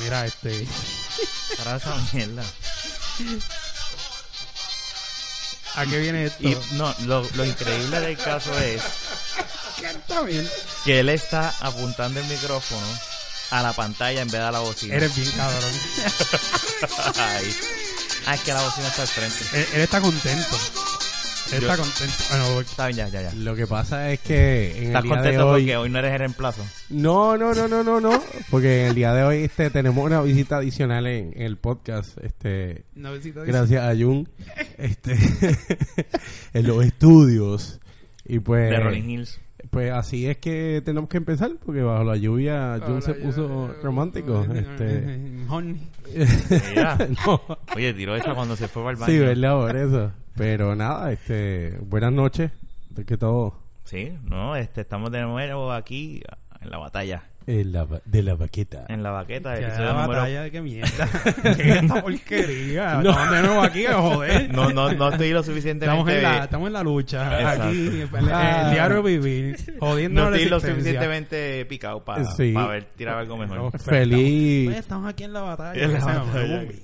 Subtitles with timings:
[0.00, 0.66] Mira, este.
[1.56, 2.42] Para esa mierda.
[5.76, 6.42] ¿A qué viene esto?
[6.42, 8.82] Y no, lo, lo increíble del caso es
[10.84, 12.86] que él está apuntando el micrófono
[13.50, 14.94] a la pantalla en vez de a la bocina.
[14.96, 15.72] Eres bien cabrón.
[17.16, 17.56] Ay.
[18.26, 19.44] Ah, es que la bocina está al frente.
[19.52, 20.58] él, él está contento.
[21.52, 22.14] Está contento.
[22.30, 23.32] Bueno, Está bien, ya, ya, ya.
[23.34, 25.60] Lo que pasa es que en el ¿Estás día de contento hoy...
[25.62, 26.66] porque hoy no eres el reemplazo?
[26.90, 28.22] No, no, no, no, no, no.
[28.50, 32.18] Porque en el día de hoy este, tenemos una visita adicional en, en el podcast.
[32.18, 34.28] Este, no visita gracias a Jun.
[34.78, 35.14] Este,
[36.52, 37.80] en los estudios.
[38.24, 38.70] Y pues...
[38.70, 39.40] De Rolling Hills.
[39.76, 44.42] Pues así es que tenemos que empezar, porque bajo la lluvia Jun se puso romántico.
[44.44, 45.18] Este,
[47.26, 47.42] no,
[47.76, 49.12] Oye, tiró esa cuando se fue para el baño.
[49.12, 50.12] sí, verdad, por eso.
[50.34, 52.52] Pero nada, este, buenas noches.
[52.88, 56.22] De que todo Sí, no, este, estamos de nuevo aquí
[56.62, 57.24] en la batalla.
[57.46, 58.86] En la, de la baqueta.
[58.88, 59.58] En la baqueta.
[59.60, 61.08] Ya, la número- batalla de qué mierda.
[61.56, 62.94] ¿Qué es esta porquería?
[63.02, 63.10] No.
[63.10, 64.52] Estamos de nuevo aquí, joder.
[64.54, 65.84] No, no, no estoy lo suficientemente...
[65.86, 67.38] Estamos en, la, estamos en la lucha.
[67.40, 67.62] Exacto.
[67.68, 68.62] Aquí, en el, Ah.
[68.66, 69.56] el diario vivir.
[69.78, 72.52] Jodiendo No la estoy lo suficientemente picado para Sí.
[72.52, 73.78] ver tirar algo mejor.
[73.78, 74.66] Feliz.
[74.66, 75.82] Pues estamos aquí en la batalla.
[75.82, 76.60] En la que se batalla.
[76.60, 76.82] un bicho.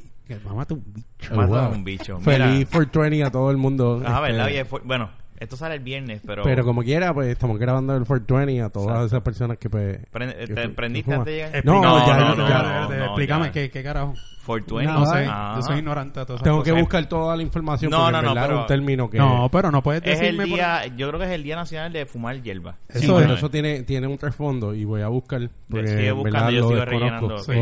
[1.30, 1.72] Oh, Mata a wow.
[1.74, 2.18] un bicho.
[2.20, 4.00] Feliz 420 a todo el mundo.
[4.06, 5.10] Ah, este, verdad, oye, fue- bueno,
[5.42, 6.42] esto sale el viernes, pero...
[6.42, 9.06] Pero como quiera, pues estamos grabando el 420 a todas Exacto.
[9.06, 9.98] esas personas que pues...
[10.12, 11.64] Prende- que ¿Te prendiste antes de llegar?
[11.64, 12.62] No, No, ya, no, no, ya.
[12.62, 13.52] no, no, Explícame, ya.
[13.52, 14.14] ¿qué, ¿qué carajo?
[14.44, 14.92] 420.
[14.92, 15.52] No sé, Ah.
[15.56, 16.74] yo soy ignorante de esas Tengo cosas.
[16.74, 19.18] que buscar toda la información No, porque no, no, pero- es un término que...
[19.18, 20.44] No, pero no puedes Es decirme...
[20.44, 22.76] el por- día, yo creo que es el Día Nacional de Fumar Hierba.
[22.88, 23.38] Sí, Eso pero es.
[23.38, 25.48] eso tiene, tiene un trasfondo y voy a buscar.
[25.70, 26.98] Porque sigue buscando, verdad yo lo sigo desconozco.
[26.98, 27.38] rellenando.
[27.38, 27.52] Sí,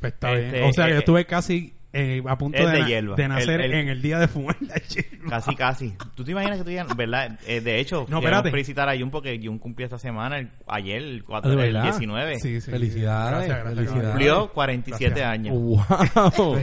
[0.00, 0.70] pues está Este, bien.
[0.70, 3.16] O sea, que eh, yo estuve casi eh, a punto de, de na- hierba.
[3.16, 5.28] de nacer El- el- en el día de fumar la hierba.
[5.28, 5.94] Casi, casi.
[6.14, 7.38] ¿Tú te imaginas que tú digas, verdad?
[7.46, 11.02] Eh, de hecho, No, queremos felicitar a Jun porque Jun cumplió esta semana, el- ayer,
[11.02, 11.82] el, Ah, 4, ¿de el verdad?
[11.84, 12.38] 19.
[12.40, 12.70] Sí, sí.
[12.70, 14.08] Felicidades, Gracias, gracias, felicidades.
[14.10, 15.28] Cumplió 47 Gracias.
[15.30, 15.54] años.
[15.56, 16.58] ¡Wow!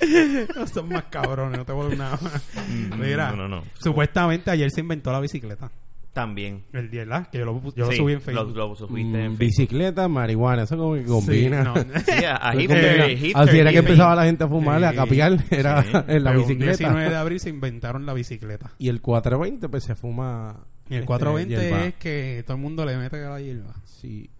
[0.56, 2.42] No son más cabrones, no te vuelvo nada más.
[2.68, 3.64] Mm, Mira, no, no, no.
[3.80, 5.70] supuestamente ayer se inventó la bicicleta.
[6.18, 6.64] También.
[6.72, 7.28] El día, ¿verdad?
[7.30, 8.56] Que yo lo, yo lo subí en Facebook.
[8.56, 9.38] Lo, lo subiste en Mm, Facebook.
[9.38, 11.62] Bicicleta, marihuana, eso como que combina.
[12.06, 12.28] Sí, no.
[12.40, 15.90] A, hipster, hipster, Así era que empezaba la gente a fumar, a capiar, era Sí.
[16.08, 16.76] en la Pero bicicleta.
[16.76, 18.72] 19 de abril se inventaron la bicicleta.
[18.78, 20.66] Y el 420 pues se fuma...
[20.90, 21.84] Y el este, 420 hierba.
[21.86, 23.74] es que todo el mundo le mete a la hierba.
[23.84, 24.30] Sí.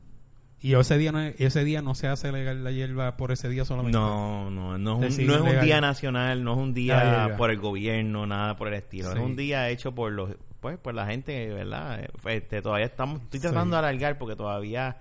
[0.61, 3.49] Y ese día no, es- ese día no se hace legal la hierba por ese
[3.49, 3.97] día solamente.
[3.97, 7.51] No, no, no es, un, no es un día nacional, no es un día por
[7.53, 9.13] el gobierno, nada por el estilo.
[9.13, 9.19] Sí.
[9.19, 12.01] Es un día hecho por los, pues, por la gente, ¿verdad?
[12.05, 13.83] Eh, Este, todavía estamos, estoy tratando Sí.
[13.83, 14.97] de alargar porque todavía,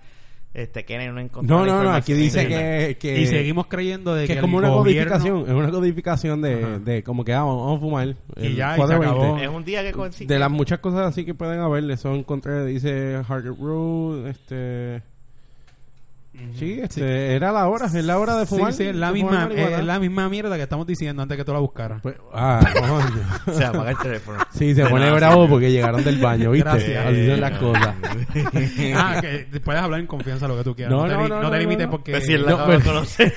[0.54, 2.96] este, Kennedy no encontró No, no, no, aquí dice que...
[2.98, 5.70] que Y seguimos creyendo de que que, es como el una gobierno- codificación, es una
[5.70, 6.78] codificación de, Ajá.
[6.78, 8.08] de como que ah, vamos, vamos a fumar.
[8.36, 9.06] Y el ya, y se 420.
[9.26, 9.38] acabó.
[9.38, 10.32] Es un día que consigue.
[10.32, 15.02] De las muchas cosas así que pueden haber, eso encontré, dice Hard Road, este...
[16.40, 16.58] Ujú.
[16.58, 18.72] Sí, este, era la hora, es la hora de fumar.
[18.72, 21.52] Sí, sí, es la, misma, es la misma mierda que estamos diciendo antes que tú
[21.52, 22.00] la buscaras.
[22.02, 23.22] Pues, ah, coño.
[23.46, 24.38] O sea, apaga el teléfono.
[24.52, 25.50] Sí, se De pone nada, bravo sí.
[25.50, 26.68] porque llegaron del baño, ¿viste?
[26.70, 27.06] Gracias.
[27.06, 27.94] Así son las cosas.
[28.94, 30.92] ah, que puedes hablar en confianza lo que tú quieras.
[30.92, 31.90] No, te, no, li- no, te no, limites no.
[31.90, 32.12] porque...
[32.12, 33.32] Pues si él la No, pero- conocer.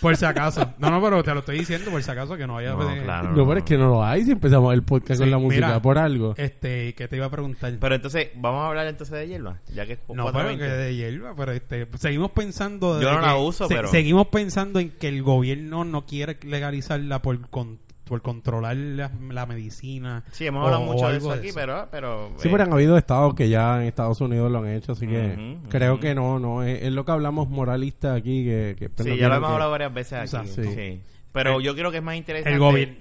[0.00, 0.74] Por si acaso.
[0.78, 3.30] No, no, pero te lo estoy diciendo por si acaso que no vaya No, claro.
[3.32, 5.66] No, pero es que no lo hay si empezamos el podcast Sí, con la música
[5.66, 5.82] mira.
[5.82, 6.34] por algo.
[6.36, 7.72] Este, que te iba a preguntar.
[7.80, 10.64] Pero entonces, vamos a hablar entonces de hierba, ya que es no, pero 420.
[10.64, 12.96] que de hierba, pero este, seguimos pensando...
[12.98, 17.22] de Yo no la uso, pero- Seguimos pensando en que el gobierno no quiere legalizarla
[17.22, 20.22] por, con- por controlar la, la medicina.
[20.30, 21.88] Sí, hemos o- hablado o mucho de algo eso aquí, pero...
[21.90, 24.92] pero Sí, eh, pero han habido estados que ya en Estados Unidos lo han hecho,
[24.92, 28.90] así que creo que no, no, es, es lo que hablamos moralista aquí, que, que
[29.02, 30.46] Sí, ya lo hemos que- hablado varias veces aquí.
[30.46, 30.62] Exacto.
[30.70, 30.74] Sí.
[30.74, 31.00] Sí.
[31.32, 32.94] Pero yo creo que es más interesante El gobierno...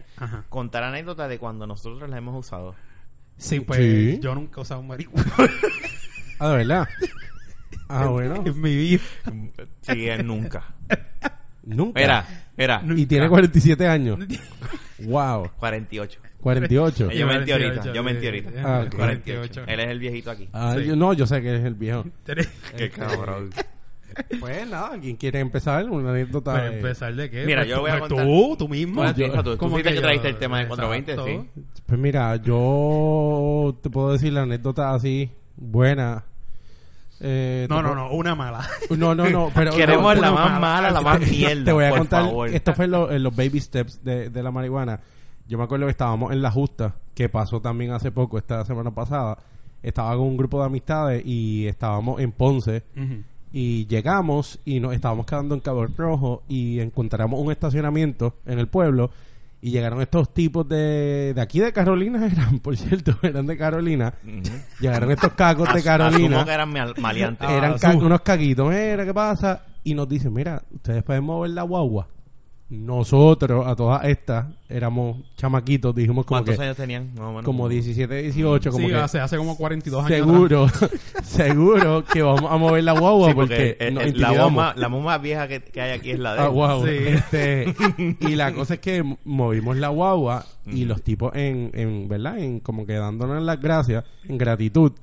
[0.50, 2.74] Contar anécdotas de cuando nosotros las hemos usado.
[3.38, 4.20] Sí, pues Sí.
[4.22, 5.32] yo nunca he usado un marihuana
[6.40, 6.88] Ah, de verdad.
[7.90, 8.42] Ah, bueno.
[8.46, 9.02] en mi vida.
[9.82, 10.64] Sí, él nunca.
[11.66, 12.02] Nunca.
[12.02, 12.26] Era,
[12.58, 12.84] era.
[12.96, 14.20] Y tiene 47 años.
[15.00, 15.50] Wow.
[15.58, 16.20] 48.
[16.42, 17.12] 48.
[17.12, 18.50] Yo mentí ahorita, yo mentí ahorita.
[18.64, 18.96] Ah, ok.
[18.96, 19.64] 48.
[19.68, 20.50] Él es el viejito aquí.
[20.52, 20.86] Ah, Sí.
[20.88, 22.06] yo, no, yo sé que es el viejo.
[22.78, 23.50] Qué cabrón.
[24.40, 25.90] Pues nada, ¿quién quiere empezar?
[25.90, 26.54] Una anécdota.
[26.54, 27.46] Para de- empezar de qué?
[27.46, 28.26] Mira, Pues yo voy a pues contar.
[28.28, 28.96] Tú, tú mismo.
[28.96, 30.02] Bueno, tú, tú, tú ¿Cómo fuiste que yo?
[30.02, 31.50] trajiste el tema del 420, Exacto.
[31.56, 31.82] sí.
[31.88, 36.26] Pues mira, yo te puedo decir la anécdota así, buena.
[37.26, 38.68] Eh, No, no, no, una mala.
[38.90, 39.72] No, no, no, pero...
[39.72, 41.64] Queremos no, la más mala, la más mierda.
[41.66, 42.50] Te voy a por contar, favor.
[42.50, 45.00] esto fue en, lo- en los baby steps de, de la marihuana.
[45.48, 48.92] Yo me acuerdo que estábamos en la justa, que pasó también hace poco, esta semana
[48.92, 49.38] pasada.
[49.82, 52.84] Estaba con un grupo de amistades y estábamos en Ponce.
[53.52, 58.68] Y llegamos y nos estábamos quedando en Cabo Rojo y encontramos un estacionamiento en el
[58.68, 59.12] pueblo.
[59.66, 64.14] Y llegaron estos tipos de, de aquí de Carolina, eran, por cierto, eran de Carolina.
[64.82, 66.36] Llegaron estos cacos de Carolina.
[66.40, 67.50] Asumo que eran mal- maleantes.
[67.50, 68.68] eran Ah, ca- unos caquitos.
[68.70, 69.64] Mira, ¿qué pasa?
[69.86, 72.08] y nos dicen, mira, ustedes pueden mover la guagua.
[72.70, 77.12] Nosotros, a todas estas, éramos chamaquitos, dijimos como ¿Cuántos que años tenían?
[77.44, 80.18] Como 17, 18, como sí, que hace, hace como 42 años.
[80.18, 80.68] seguro,
[81.34, 84.78] seguro que vamos a mover la guagua Sí, porque, porque, eh, nos eh, la, más,
[84.78, 86.80] la más vieja que, que hay aquí es la de Ah.
[86.84, 86.90] Sí.
[86.90, 87.76] Este,
[88.20, 92.40] y la cosa es que movimos la guagua y los tipos en, en, ¿verdad?
[92.40, 94.94] En como que dándonos las gracias, en gratitud,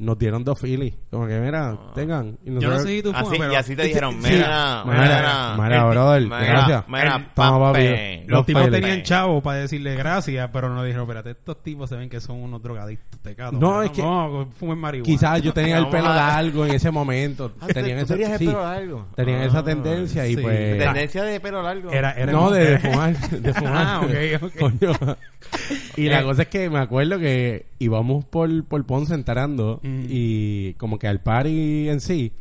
[0.00, 0.94] nos dieron dos filis.
[1.10, 2.38] Como que, mira, tengan.
[2.44, 4.30] Y Yo no nosotros- sé si tú Así, pero y así te dijeron, Sí.
[4.32, 6.84] mira, Mira, mira, brother, mira, gracias.
[6.88, 8.24] Mira, papi.
[8.26, 12.08] los tipos tenían chavos para decirle gracias, pero no dijeron, espérate, estos tipos se ven
[12.08, 13.60] que son unos drogadictos, tecatos.
[13.60, 15.04] No, Pero es que- No, fumen marihuana.
[15.06, 17.52] Quizás yo tenía el pelo largo en ese momento.
[17.60, 19.06] Ah, ¿tú- tenían tú esa, tenías el sí, pelo largo?
[19.14, 19.44] tenían Ah.
[19.44, 20.78] esa tendencia y pues...
[20.78, 21.90] Tendencia de pelo largo.
[21.90, 23.16] Era, era no, de, de fumar.
[23.30, 23.86] De fumar.
[23.86, 24.52] Ah, ok, ok.
[24.58, 24.92] Coño.
[25.96, 26.24] Y la Eh.
[26.24, 30.06] cosa es que me acuerdo que íbamos por, por Ponce entrando Mm.
[30.08, 32.32] y como que al party en sí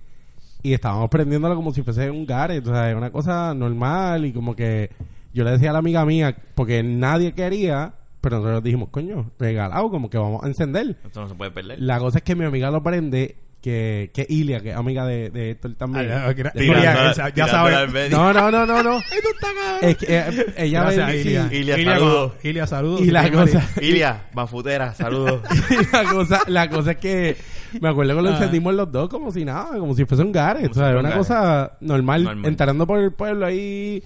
[0.61, 4.55] y estábamos prendiéndolo como si fuese un Gareth, o sea, una cosa normal y como
[4.55, 4.89] que
[5.33, 9.89] yo le decía a la amiga mía porque nadie quería, pero nosotros dijimos, coño, regalado,
[9.89, 10.97] como que vamos a encender.
[11.05, 11.81] Esto no se puede perder.
[11.81, 15.29] La cosa es que mi amiga lo prende, que, que Ilia, que es amiga de,
[15.29, 16.09] de Héctor también.
[16.11, 17.93] Ah, gra- De- Ilia, esa- ya tirándola sabes.
[17.93, 18.17] medio.
[18.17, 18.99] no, no, no, no, no.
[19.81, 21.17] Es que eh, ella Gracias, sí.
[21.19, 21.49] Ilia.
[21.51, 22.33] Ilia, Ilia, saludos.
[22.43, 23.01] Ilia, saludos.
[23.01, 25.41] Y la cosa, Ilia, bafutera, saludos.
[25.69, 27.37] y la cosa, la cosa es que
[27.79, 28.33] me acuerdo que lo Ah.
[28.33, 30.99] encendimos los dos como si nada, como si fuese un gare, o sea, si era
[30.99, 32.45] una un cosa normal, Normal.
[32.51, 34.03] entrando por el pueblo ahí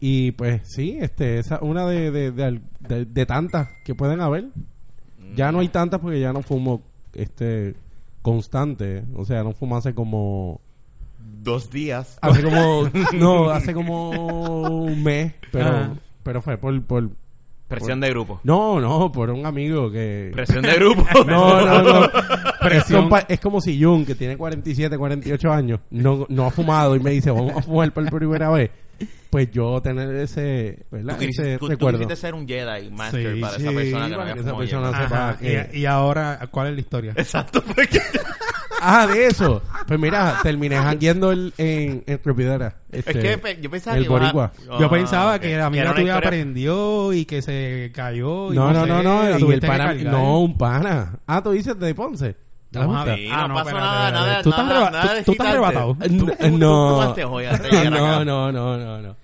[0.00, 4.46] y pues sí, este, esa una de, de, de, de- de tantas que pueden haber.
[5.34, 6.82] Ya no hay tantas porque ya no fumo
[7.14, 7.74] este
[8.24, 10.60] constante, o sea, no fumo hace como
[11.42, 12.18] Dos días.
[12.22, 15.90] hace como no, hace como un mes, pero Ah.
[16.22, 17.10] pero fue por por
[17.68, 18.40] Presión de grupo.
[18.44, 21.04] no, no, por un amigo que Presión de grupo.
[21.26, 22.10] No, no, no.
[22.60, 23.10] Presión.
[23.28, 27.10] Es como si Jun, que tiene 47, 48 años, no, no ha fumado y me
[27.10, 28.70] dice, vamos a fumar por primera vez.
[29.30, 31.16] Pues yo tener ese, ¿verdad?
[31.16, 31.98] Tú, ese quisiste, tú, tú recuerdo.
[31.98, 34.40] quisiste ser un Jedi Master Sí, para sí, esa persona que no para había que
[34.48, 37.12] esa persona sepa Ajá, que- y, y ahora, ¿cuál es la historia?
[37.16, 38.00] Exacto, porque
[38.86, 39.62] Ah, de eso.
[39.86, 42.76] Pues mira, terminé jangueando el- en, en Repidera.
[42.92, 44.52] es Este, que yo pensaba el que ibas a- boricua.
[44.78, 48.52] Yo Ah, pensaba que la una tuya historia- aprendió y que se cayó.
[48.52, 49.22] y No, no, sé, no, no.
[49.22, 51.18] la Y el pana, no, un pana.
[51.26, 52.36] Ah, tú dices de Ponce.
[52.74, 53.18] ¿Te Vamos a ver.
[53.18, 55.46] Sí, Ah, no, pasó espérate, nada, nada, Tú estás nada, arreba- nada tú- tú estás
[55.46, 55.94] arrebatado.
[55.94, 57.14] Tú- tú- tú No.
[57.14, 59.16] No, no, no, no, no.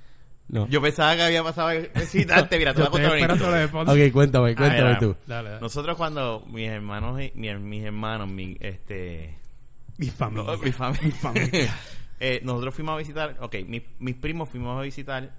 [0.49, 0.69] no.
[0.69, 3.69] Yo pensaba que había pasado a excitarte, mira, a historia.
[3.70, 4.06] Ponce.
[4.06, 5.17] Ok, cuéntame, cuéntame tú.
[5.26, 5.61] Dale, dale.
[5.61, 9.37] Nosotros cuando mis hermanos, y- mi- mis hermanos, mi, este,
[9.99, 10.53] Mi familia.
[10.53, 11.75] no, mi familia, familia.
[12.20, 15.31] eh, nosotros fuimos a visitar, ok, mis, mis primos fuimos a visitar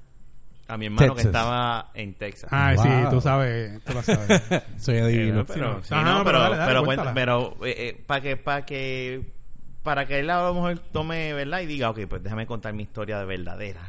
[0.73, 1.25] a mi hermano que Texas.
[1.25, 2.49] estaba en Texas.
[2.53, 3.09] Ah, sí, Wow.
[3.09, 4.41] tú sabes, tú lo sabes.
[4.77, 5.45] Soy Eh, adivino.
[5.45, 6.03] pero, Sí, sí, no.
[6.03, 7.13] pero, pero dale, dale, pero, cuéntala.
[7.13, 9.21] pero, eh, para que, para que,
[9.83, 11.61] para que él a lo mejor tome, ¿verdad?
[11.61, 13.81] Y diga, ok, pues déjame contar mi historia de verdadera.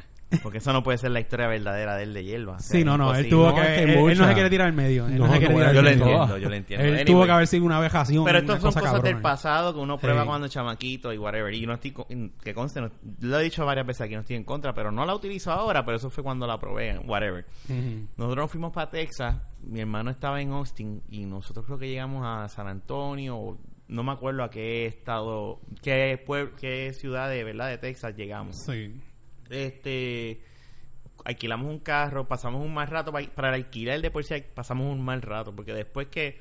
[0.42, 2.52] Porque eso no puede ser la historia verdadera de él de hierba.
[2.56, 4.72] O sea, Sí, no, no, él tuvo que, él, él no se quiere tirar al
[4.72, 5.06] medio.
[5.06, 6.06] Él no, No, se quiere tirar Yo al lo medio.
[6.06, 6.84] entiendo, yo lo entiendo.
[6.84, 7.04] Él Anyway.
[7.06, 8.24] tuvo que haber sido una vejación.
[8.24, 10.02] Pero estas son cosa cosas del pasado que uno Sí.
[10.02, 11.52] prueba cuando es chamaquito y whatever.
[11.54, 12.90] Y no estoy, con- que conste, no-
[13.20, 15.84] lo he dicho varias veces aquí, no estoy en contra, pero no la utilizo ahora,
[15.84, 17.44] pero eso fue cuando la probé, whatever.
[17.68, 18.06] Ujú.
[18.16, 22.24] Nosotros nos fuimos para Texas, mi hermano estaba en Austin y nosotros creo que llegamos
[22.26, 23.58] a San Antonio, o
[23.88, 28.56] no me acuerdo a qué estado, qué, pueblo, qué ciudad de verdad de Texas llegamos.
[28.64, 28.94] Sí.
[29.52, 30.40] Este,
[31.24, 34.92] alquilamos un carro, pasamos un mal rato para, para alquilar el de por sí pasamos
[34.92, 36.38] un mal rato, porque después que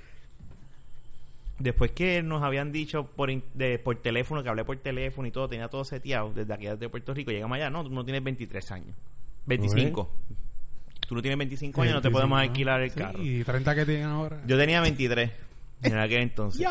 [1.59, 5.47] después que nos habían dicho por de, por teléfono, que hablé por teléfono y todo,
[5.47, 8.71] tenía todo seteado desde aquí desde Puerto Rico, llegamos allá, no, tú no tienes 23
[8.71, 8.95] años.
[9.45, 10.09] 25.
[11.07, 13.21] Tú no tienes 25 años, no te podemos alquilar el sí, carro.
[13.21, 14.41] Y 30 que tienen ahora.
[14.47, 15.31] Yo tenía 23
[15.93, 16.61] en aquel entonces.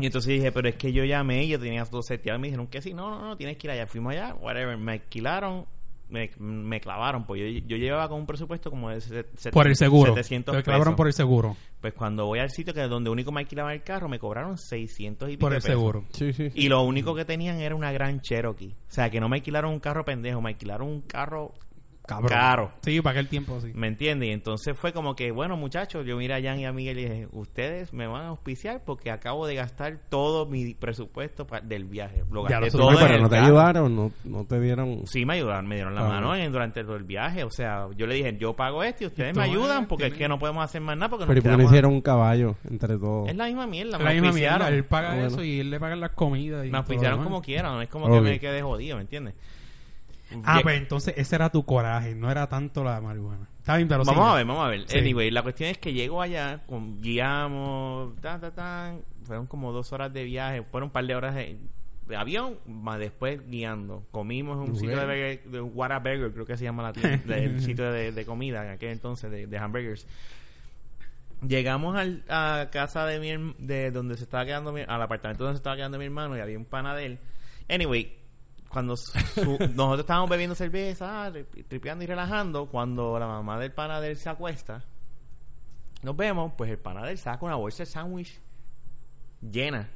[0.00, 2.38] Y entonces dije, pero es que yo llamé y yo tenía todo seteado.
[2.38, 3.86] Y me dijeron que sí, no, no, no, tienes que ir allá.
[3.86, 4.76] Fuimos allá, whatever.
[4.78, 5.66] Me alquilaron,
[6.08, 7.26] me, me clavaron.
[7.26, 10.12] Pues yo, yo llevaba con un presupuesto como de se- se- Por el seguro.
[10.14, 10.96] 700 Te clavaron pesos.
[10.96, 11.56] por el seguro.
[11.80, 14.56] Pues cuando voy al sitio que es donde único me alquilaban el carro, me cobraron
[14.56, 15.70] 600 y pico Por el pesos.
[15.70, 16.04] seguro.
[16.12, 16.50] Sí, sí.
[16.54, 18.74] Y lo único que tenían era una gran Cherokee.
[18.88, 21.52] O sea, que no me alquilaron un carro pendejo, me alquilaron un carro
[22.06, 22.28] Cabrón.
[22.28, 22.72] caro.
[22.82, 23.72] Sí, para aquel tiempo, sí.
[23.74, 24.28] ¿Me entiendes?
[24.28, 27.02] Y entonces fue como que, bueno, muchachos, yo miré a Jan y a Miguel y
[27.04, 32.22] dije, ustedes me van a auspiciar porque acabo de gastar todo mi presupuesto del viaje.
[32.30, 33.46] Lo Ya gasté lo todo pero no te carro.
[33.46, 35.02] ayudaron, no, no te dieron.
[35.06, 36.08] Sí, me ayudaron, me dieron la Ah.
[36.08, 37.44] mano en- durante todo el viaje.
[37.44, 40.28] O sea, yo le dije, yo pago esto y ustedes me ayudan porque es que
[40.28, 42.96] no podemos hacer más nada porque Pero ¿y nos por qué hicieron un caballo entre
[42.98, 43.28] todos?
[43.28, 44.68] Es la misma mierda, la misma mierda.
[44.68, 45.26] Él paga Bueno.
[45.28, 46.64] eso y él le paga las comidas.
[46.66, 49.34] Y Me auspiciaron como quieran, no es como que me quede jodido, ¿me entiendes?
[50.44, 53.48] Ah, pues entonces ese era tu coraje, no era tanto la marihuana.
[53.58, 54.32] Está bien, pero Vamos sigue.
[54.32, 54.84] a ver, vamos a ver.
[54.88, 54.98] Sí.
[54.98, 59.92] Anyway, la cuestión es que llego allá, con, guiamos, tan, tan, tan, fueron como dos
[59.92, 61.58] horas de viaje, fueron un par de horas de-
[62.08, 64.04] de avión, más después guiando.
[64.12, 67.90] Comimos en un sitio de, burger- de creo que se llama la tienda, el sitio
[67.90, 70.06] de, de comida en aquel entonces, de, de hamburgers.
[71.46, 75.56] Llegamos al, a casa de mi de donde se estaba quedando mi, al apartamento donde
[75.56, 77.18] se estaba quedando mi hermano y había un pana de él.
[77.68, 78.16] Anyway,
[78.76, 79.10] cuando su-
[79.74, 84.16] nosotros estábamos bebiendo cerveza, tri- tripeando y relajando, cuando la mamá del pana de él
[84.18, 84.84] se acuesta,
[86.02, 88.38] nos vemos, pues el pana de él saca una bolsa de sándwich
[89.40, 89.88] llena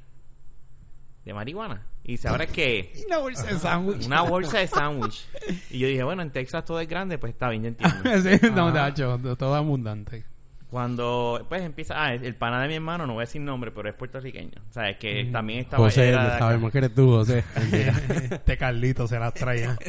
[1.27, 1.87] de marihuana.
[2.05, 4.07] Y sabrá que Una bolsa de sándwich.
[4.07, 5.27] una bolsa de sándwich.
[5.69, 8.23] Y yo dije, bueno, en Texas todo es grande, pues está bien, yo entiendo.
[8.23, 10.25] sí, no, todo abundante.
[10.71, 13.89] Cuando, pues empieza, ah, el pana de mi hermano, no voy a decir nombre, pero
[13.89, 14.63] es puertorriqueño.
[14.69, 17.43] O sea, es que también estaba José, era sabemos que eres tú, José.
[18.31, 19.77] este Carlito se las traía.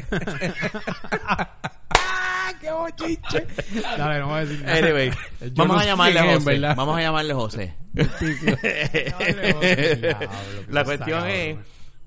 [2.60, 3.48] ¡Qué bochiche!
[3.98, 4.78] Dale, no voy a decir nada.
[4.78, 5.12] Anyway,
[5.42, 6.60] Yo vamos no a llamarle es, José.
[6.60, 7.76] Vamos a llamarle José.
[7.94, 9.96] Dale, José.
[9.96, 10.28] Diablo, qué
[10.70, 11.58] La cuestión es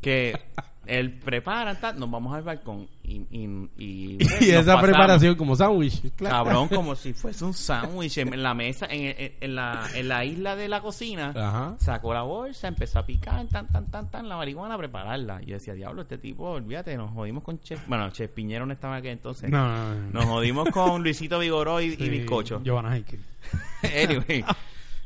[0.00, 0.40] que
[0.86, 5.54] él prepara, tal, nos vamos al balcón y, y, y, y nos esa preparación como
[5.56, 6.12] sándwich.
[6.16, 6.44] claro.
[6.44, 10.24] Cabrón, como si fuese un sándwich en la mesa, en, en- en la, en la
[10.24, 11.32] isla de la cocina.
[11.36, 11.74] Ajá.
[11.78, 15.40] Sacó la bolsa, empezó a picar, tan, tan, tan, tan, la marihuana, a prepararla.
[15.42, 17.80] Y yo decía, diablo, este tipo, olvídate, nos jodimos con Chef.
[17.86, 19.50] Bueno, Chef Piñero no estaba aquí entonces.
[19.50, 20.10] No, no, no.
[20.12, 22.60] Nos jodimos con Luisito Vigoró y, y Sí, Bizcocho.
[22.64, 22.98] Giovanna
[23.82, 24.44] anyway,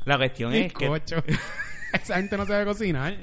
[0.05, 0.87] la cuestión es que.
[2.03, 3.17] Esa gente no sabe cocinar.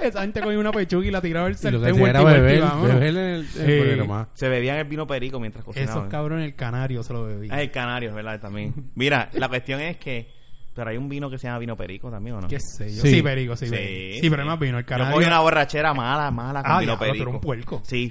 [0.00, 2.24] Esa gente cogió una pechuga y la tiraba al Y lo que sartén era y
[2.24, 4.28] beber, beber en el, en el programa.
[4.34, 6.08] Se bebían el vino perico mientras Esos cocinaban.
[6.08, 7.54] cabrones el canario se lo bebían.
[7.56, 8.40] Ah, el canario, ¿verdad?
[8.40, 8.74] También.
[8.94, 10.28] Mira, la cuestión es que.
[10.74, 12.48] Pero hay un vino que se llama vino perico también, ¿o no?
[12.48, 13.02] ¿Qué sé yo?
[13.02, 13.10] Sí.
[13.16, 13.66] Sí, perico, sí.
[13.66, 14.14] Sí, perico.
[14.14, 14.20] sí.
[14.22, 14.78] Sí, pero es más vino.
[14.78, 15.14] El Yo canario...
[15.14, 17.30] cogí una borrachera mala, mala con Ah, vino eres perico.
[17.30, 17.82] un puerco.
[17.84, 18.10] Sí.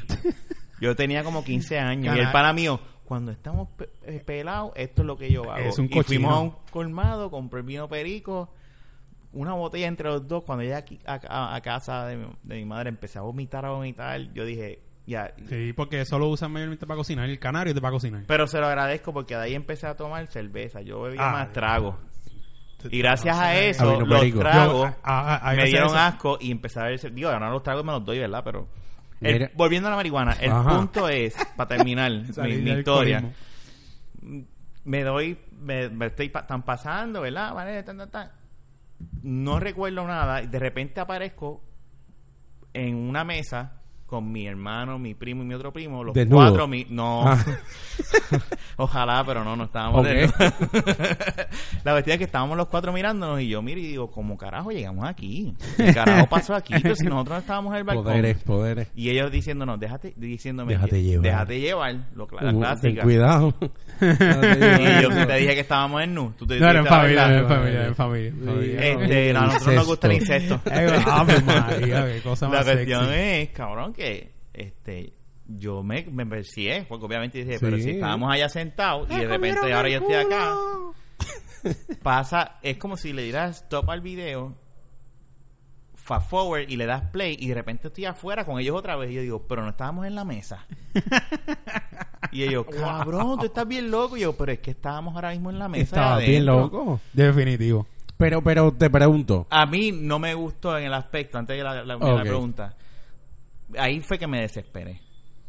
[0.80, 2.16] Yo tenía como 15 años.
[2.16, 5.58] Y el pana mío, cuando estamos pe- eh, pelados, esto es lo que yo hago.
[5.70, 8.54] Es un y fuimos a un colmado, compré el vino perico,
[9.34, 10.44] una botella entre los dos.
[10.44, 13.66] Cuando llegué aquí a, a- a casa de mi, de mi madre, empecé a vomitar,
[13.66, 14.20] a vomitar.
[14.34, 15.34] Yo dije, ya.
[15.50, 17.30] Sí, porque eso lo usan mayormente para cocinar.
[17.30, 18.24] El canario es para cocinar.
[18.28, 20.82] Pero se lo agradezco porque de ahí empecé a tomar cerveza.
[20.82, 21.96] Yo bebía Ah, más tragos.
[22.90, 24.40] Y gracias a A eso, los perico.
[24.40, 27.14] tragos Yo, a- a- a- me dieron eso- asco y empecé a ver...
[27.14, 28.42] Digo, ahora los tragos me los doy, ¿verdad?
[28.44, 28.68] Pero...
[29.22, 30.78] el- volviendo a la marihuana, el Ajá.
[30.78, 32.12] punto es, para terminar
[32.44, 33.24] mi, historia,
[34.84, 37.54] me doy, me, me estoy pa- están pasando, ¿verdad?
[37.54, 38.32] Vale, tan, tan, tan.
[39.24, 41.64] No recuerdo nada y de repente aparezco
[42.74, 43.81] en una mesa
[44.12, 46.42] con mi hermano, mi primo y mi otro primo, los Desnudo.
[46.42, 47.38] cuatro, mi, no, Ah.
[48.78, 50.08] ojalá, pero no, no estábamos Ok.
[50.08, 50.54] desnudos.
[51.84, 54.72] La cuestión es que estábamos los cuatro mirándonos y yo miro y digo, ¿cómo carajo
[54.72, 55.54] llegamos aquí?
[55.78, 56.74] ¿Qué carajo pasó aquí?
[56.82, 58.04] Pero si nosotros no estábamos en el balcón.
[58.06, 58.88] Poderes, poderes.
[58.96, 61.24] Y ellos diciéndonos, déjate, diciéndome, Déjate llevar.
[61.24, 62.82] déjate llevar, lo, la Uh, clásica.
[62.82, 63.54] ten cuidado.
[64.02, 66.34] Y yo te dije que estábamos en nu.
[66.38, 68.34] Tú te No, era en familia, en familia, en familia.
[68.82, 70.60] Este, a nosotros nos gusta el incesto.
[71.06, 73.22] Ave María, qué cosa La cuestión sexy.
[73.22, 74.01] es, cabrón, que
[74.54, 75.14] este
[75.48, 79.74] yo me, me persié, porque obviamente dije, pero si estábamos allá sentados y de repente
[79.74, 80.56] ahora yo estoy acá,
[82.04, 84.56] pasa, es como si le dieras stop al video,
[85.96, 89.12] fast forward y le das play y de repente estoy afuera con ellos otra vez
[89.12, 90.66] y yo digo, pero no estábamos en la mesa.
[92.32, 94.18] y ellos, cabrón, tú estás bien loco.
[94.18, 95.84] Y yo, pero es que estábamos ahora mismo en la mesa.
[95.84, 96.80] Estaba de bien adentro".
[96.80, 97.00] loco.
[97.14, 97.88] Definitivo.
[98.18, 99.48] Pero, pero te pregunto.
[99.50, 102.76] A mí no me gustó en el aspecto, antes de la, pregunta.
[103.78, 105.02] Ahí fue que me desesperé.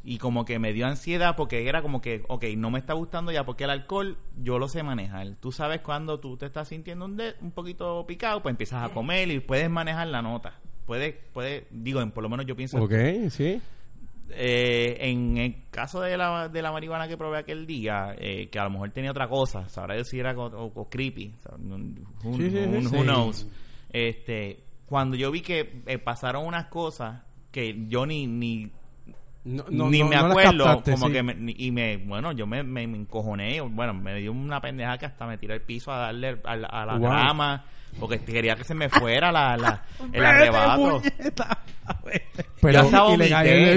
[0.05, 3.31] Y como que me dio ansiedad porque era como que, ok, no me está gustando
[3.31, 5.37] ya porque el alcohol yo lo sé manejar.
[5.39, 8.93] Tú sabes cuando tú te estás sintiendo un, de- un poquito picado, pues empiezas a
[8.93, 10.55] comer y puedes manejar la nota.
[10.87, 12.83] Puedes, puedes, digo, en- por lo menos yo pienso.
[12.83, 12.93] Ok,
[13.31, 13.61] sí.
[14.35, 18.59] Eh, en el caso de la, de la marihuana que probé aquel día, eh, que
[18.59, 21.35] a lo mejor tenía otra cosa, sabrá yo si era o, o creepy,
[22.23, 22.97] Sí, sí, sí, who- sí.
[22.97, 23.47] who knows.
[23.93, 27.21] Este, cuando yo vi que eh, pasaron unas cosas
[27.53, 28.71] que yo ni ni
[29.45, 31.13] No, no, ni no- me acuerdo, captaste, como sí.
[31.13, 34.99] que me- y me, bueno, yo me, me, me encojoné, bueno, me dio una pendeja
[34.99, 37.03] que hasta me tiré al piso a darle a, la- a la Wow.
[37.11, 37.65] grama,
[38.01, 39.83] porque quería que se me fuera la, la
[40.13, 41.03] el arrebato.
[42.61, 42.85] Pero,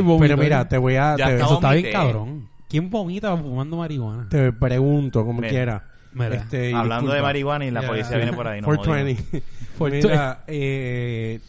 [0.04, 0.36] vomité.
[0.38, 1.16] mira, te voy a...
[1.16, 2.48] Te- Eso está bien cabrón.
[2.70, 4.28] ¿Quién vomita fumando marihuana?
[4.30, 5.84] Te pregunto, como Mira, quiera.
[6.14, 8.86] mira, Este, Hablando de marihuana y la policía viene por ahí, no jodimos.
[8.88, 9.44] 420.
[9.78, 11.40] Four Mira, eh,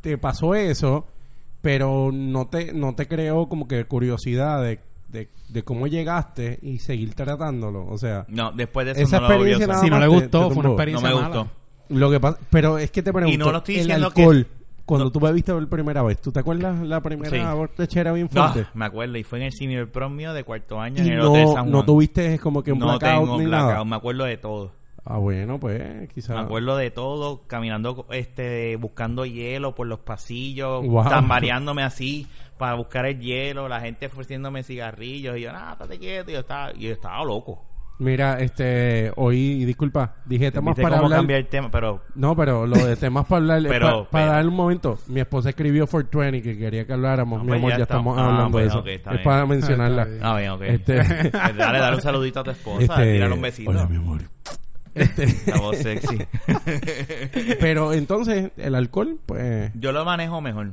[0.00, 1.06] te pasó eso,
[1.62, 6.78] pero no te, no te creó como que curiosidad de, de, de cómo llegaste y
[6.80, 7.86] seguir tratándolo.
[7.86, 10.26] O sea, No, después de eso Esa no lo experiencia nada Si no le gustó,
[10.26, 10.68] te fue una tumbó.
[10.74, 11.36] experiencia No me mala.
[11.38, 11.52] gustó.
[11.88, 14.46] lo que pasa, pero es que te pregunto, Y no lo estoy el que- alcohol,
[14.84, 15.12] cuando No.
[15.12, 17.56] tú bebiste por primera vez, ¿tú te acuerdas la primera Sí.
[17.56, 18.68] borrachera bien No, fuerte?
[18.74, 21.20] me acuerdo, y fue en el senior prom mío de cuarto año y en el
[21.20, 21.70] Hotel no, San Juan.
[21.70, 23.84] no tuviste como que un no blackout tengo ni blackout, nada.
[23.84, 24.72] me acuerdo de todo.
[25.04, 26.36] Ah, bueno, pues quizás.
[26.36, 31.08] Me acuerdo de todo, caminando, este, buscando hielo por los pasillos, Wow.
[31.08, 36.30] tambaleándome así para buscar el hielo, la gente ofreciéndome cigarrillos, y yo, nada, estate quieto,
[36.30, 37.64] y yo estaba, y yo estaba loco.
[37.98, 41.18] Mira, este, hoy, disculpa, dije temas ¿Viste para cómo hablar.
[41.20, 41.70] cambiar el tema?
[41.70, 44.98] Pero, No, pero lo de temas para hablar, Pero, pa- para pero- dar un momento,
[45.08, 48.16] mi esposa escribió 420 que quería que habláramos, No, mi pues amor, ya ya, estamos.
[48.18, 48.78] Ah, hablando de bueno, eso.
[48.78, 49.22] es bien.
[49.24, 50.02] para mencionarla.
[50.02, 50.20] Ah, bien.
[50.22, 50.62] ah, bien, ok.
[50.62, 50.94] Este-
[51.30, 53.70] Pues dale, dale un saludito a tu esposa, Este, tírale un besito.
[53.70, 54.20] Hola, mi amor.
[54.94, 56.18] Este, La voz sexy.
[57.60, 60.72] pero entonces, el alcohol, pues, yo lo manejo mejor.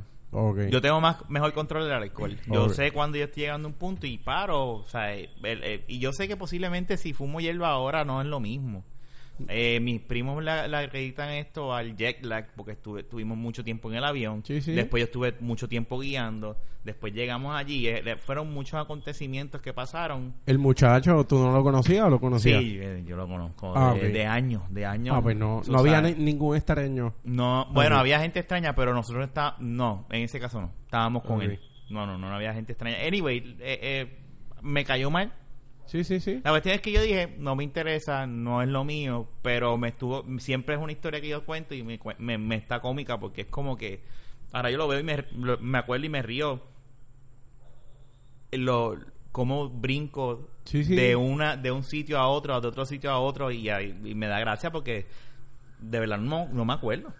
[0.70, 2.36] Yo tengo más mejor control del alcohol.
[2.46, 5.84] Yo sé cuando yo estoy llegando a un punto y paro, o sea, el- el-
[5.88, 8.84] y yo sé que posiblemente si fumo hierba ahora no es lo mismo.
[9.48, 13.90] Eh, mis primos la, la acreditan esto al jet lag porque estuve, tuvimos mucho tiempo
[13.90, 14.42] en el avión.
[14.44, 14.72] Sí, sí.
[14.72, 16.56] Después yo estuve mucho tiempo guiando.
[16.84, 17.86] Después llegamos allí.
[17.88, 20.34] eh, eh, fueron muchos acontecimientos que pasaron.
[20.46, 22.60] El muchacho, ¿tú no lo conocías o lo conocías?
[22.62, 23.72] Sí, eh, yo lo conozco.
[23.76, 24.12] Ah, de, ok.
[24.12, 25.14] de años, de años.
[25.16, 27.14] Ah, pues no, no había ni- ningún extraño.
[27.24, 31.42] No, bueno, había gente extraña, pero nosotros está no, en ese caso no, estábamos con
[31.42, 31.60] él.
[31.90, 32.96] No, no, no, no había gente extraña.
[33.06, 34.18] Anyway, eh, eh,
[34.62, 35.32] me cayó mal.
[35.90, 36.40] Sí, sí, sí.
[36.44, 39.88] La cuestión es que yo dije, no me interesa, no es lo mío, pero me
[39.88, 43.40] estuvo, siempre es una historia que yo cuento y me, me, me está cómica porque
[43.40, 44.04] es como que,
[44.52, 46.62] ahora yo lo veo y me, lo- me acuerdo y me río.
[48.52, 48.98] Lo,
[49.32, 50.94] cómo brinco Sí, sí.
[50.94, 54.14] de una de un sitio a otro, de otro sitio a otro y, ahí- y
[54.14, 55.06] me da gracia porque
[55.80, 57.12] de verdad no, no me acuerdo.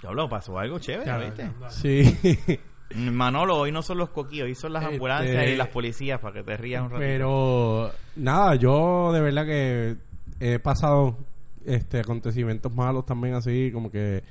[0.00, 1.50] Diablo, pasó algo chévere, ¿viste?
[1.70, 2.58] Sí.
[2.94, 6.34] Manolo, hoy no son los coquillos, hoy son las Este- ambulancias y las policías para
[6.34, 7.00] que te rías un ratito.
[7.06, 9.96] Pero nada, yo de verdad que
[10.40, 11.16] he pasado
[11.64, 14.22] este acontecimientos malos también así, como que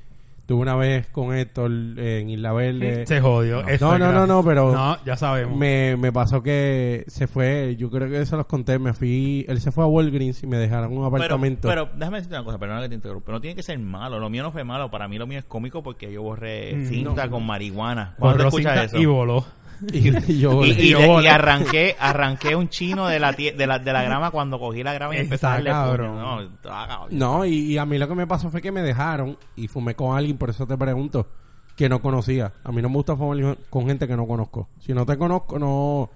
[0.46, 3.06] tuve una vez con Héctor en Isla Verde.
[3.08, 3.64] Se jodió.
[3.80, 5.58] No, no, no, no, pero No, ya sabemos.
[5.58, 9.62] me, me pasó que se fue, yo creo que se los conté, me fui, él
[9.62, 11.68] se fue a Walgreens y me dejaron un apartamento.
[11.70, 13.32] pero déjame decirte una cosa, perdona que te interrumpa.
[13.32, 14.20] No tiene que ser malo.
[14.20, 14.90] Lo mío no fue malo.
[14.92, 18.16] Para mí lo mío es cómico porque yo borré Mm, cinta con marihuana.
[18.18, 18.98] ¿Cuándo te Borró escuchas eso?
[18.98, 19.46] Y voló.
[19.94, 21.30] y, yo, Y, y yo de- y volé.
[21.30, 24.94] arranqué, arranqué un chino de la, tie- de la de la grama cuando cogí la
[24.94, 26.12] grama y empecé Está a darle cabrón.
[26.12, 26.22] puño.
[26.22, 27.10] No, estaba cabrón.
[27.12, 29.96] No, y, y a mí lo que me pasó fue que me dejaron y fumé
[29.96, 31.28] con alguien, por eso te pregunto,
[31.76, 32.54] que no conocía.
[32.64, 34.70] A mí no me gusta fumar con gente que no conozco.
[34.80, 36.10] Si no te conozco, no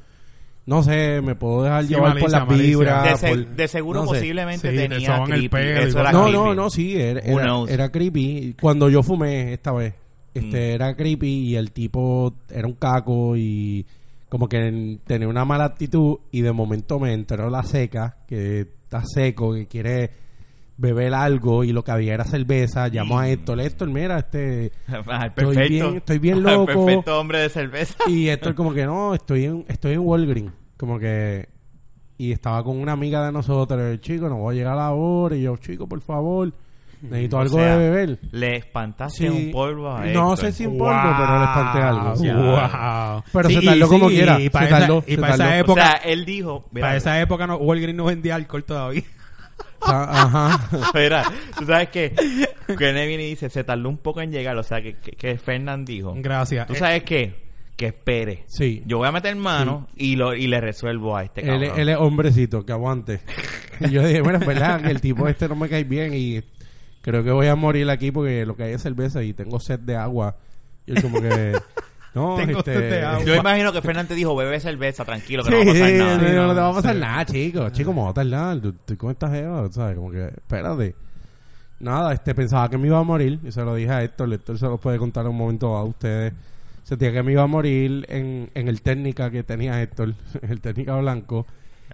[0.67, 3.03] no sé, me puedo dejar Sí, llevar por malicia, las vibras.
[3.03, 4.15] de, se- por- de seguro no sé.
[4.15, 5.47] posiblemente Sí, te tenía el creepy.
[5.49, 6.21] pelo y Eso era todo.
[6.23, 6.45] No, creepy.
[6.45, 8.55] no, no, sí, era, era, era creepy.
[8.59, 9.93] Cuando yo fumé esta vez,
[10.39, 10.75] este, Mm.
[10.75, 13.85] era creepy y el tipo era un caco y
[14.29, 19.01] como que tenía una mala actitud y de momento me enteró la seca, que está
[19.05, 20.11] seco, que quiere
[20.79, 22.87] beber algo y lo que había era cerveza.
[22.87, 24.71] Llamó a Héctor, Héctor, mira, este...
[25.07, 26.65] Ah, Estoy bien- estoy bien Ah, loco.
[26.85, 27.95] Perfecto hombre de cerveza.
[28.07, 30.51] Y Héctor como que no, estoy en, estoy en Walgreens.
[30.77, 31.47] Como que...
[32.19, 34.91] Y estaba con una amiga de nosotros, el chico, no voy a llegar a la
[34.91, 35.35] hora.
[35.35, 36.51] Y yo, chico, por favor,
[37.01, 38.19] necesito O algo sea, de beber.
[38.31, 39.27] Le espantaste Sí.
[39.27, 40.37] un polvo a No Héctor.
[40.37, 42.03] sé si en polvo, pero le espanté algo.
[42.09, 42.15] Wow.
[42.17, 43.29] Sí.
[43.33, 45.33] Pero se y- tardó como sí, quiera, Y para se esa, tardó, y se para
[45.35, 45.55] esa tardó.
[45.55, 46.65] O época, sea, él dijo...
[46.71, 49.03] mira, para esa época no, Walgreens no vendía alcohol todavía.
[49.81, 50.69] Ajá.
[50.93, 51.23] Mira,
[51.57, 52.11] tú sabes que
[52.67, 55.37] Kenneth viene y dice, se tardó un poco en llegar, o sea, que, que, que
[55.37, 56.67] Fernán dijo, Gracias.
[56.67, 57.47] ¿tú sabes qué?
[57.75, 58.43] Que espere.
[58.47, 58.81] Sí.
[58.87, 61.79] Yo voy a meter mano y lo y le resuelvo a este Él, cabrón.
[61.79, 63.19] él es hombrecito, que aguante.
[63.79, 66.41] Y yo dije, bueno, es verdad que el tipo este no me cae bien y
[67.11, 69.79] creo que voy a morir aquí porque lo que hay es cerveza y tengo sed
[69.79, 70.35] de agua.
[70.85, 71.57] Y como que...
[72.15, 73.03] No, Tengo este...
[73.27, 75.87] Yo imagino que Fernán te dijo, bebe cerveza, tranquilo, que Sí, no va a pasar
[75.89, 76.17] sí, nada.
[76.17, 76.99] no, Sí, no, no, te va a pasar sí.
[76.99, 77.69] nada, chico.
[77.69, 78.59] Chico, me va a tardar.
[78.59, 79.95] Tú- tú con esta jeva, ¿sabes?
[79.97, 80.95] Como que, espérate.
[81.79, 83.39] Nada, este, pensaba que me iba a morir.
[83.43, 84.33] Y se lo dije a Héctor.
[84.33, 86.33] Héctor se lo puede contar en un momento a ustedes.
[86.81, 90.15] Sentía que me iba a morir en, en el técnica que tenía Héctor.
[90.41, 91.45] El técnica blanco.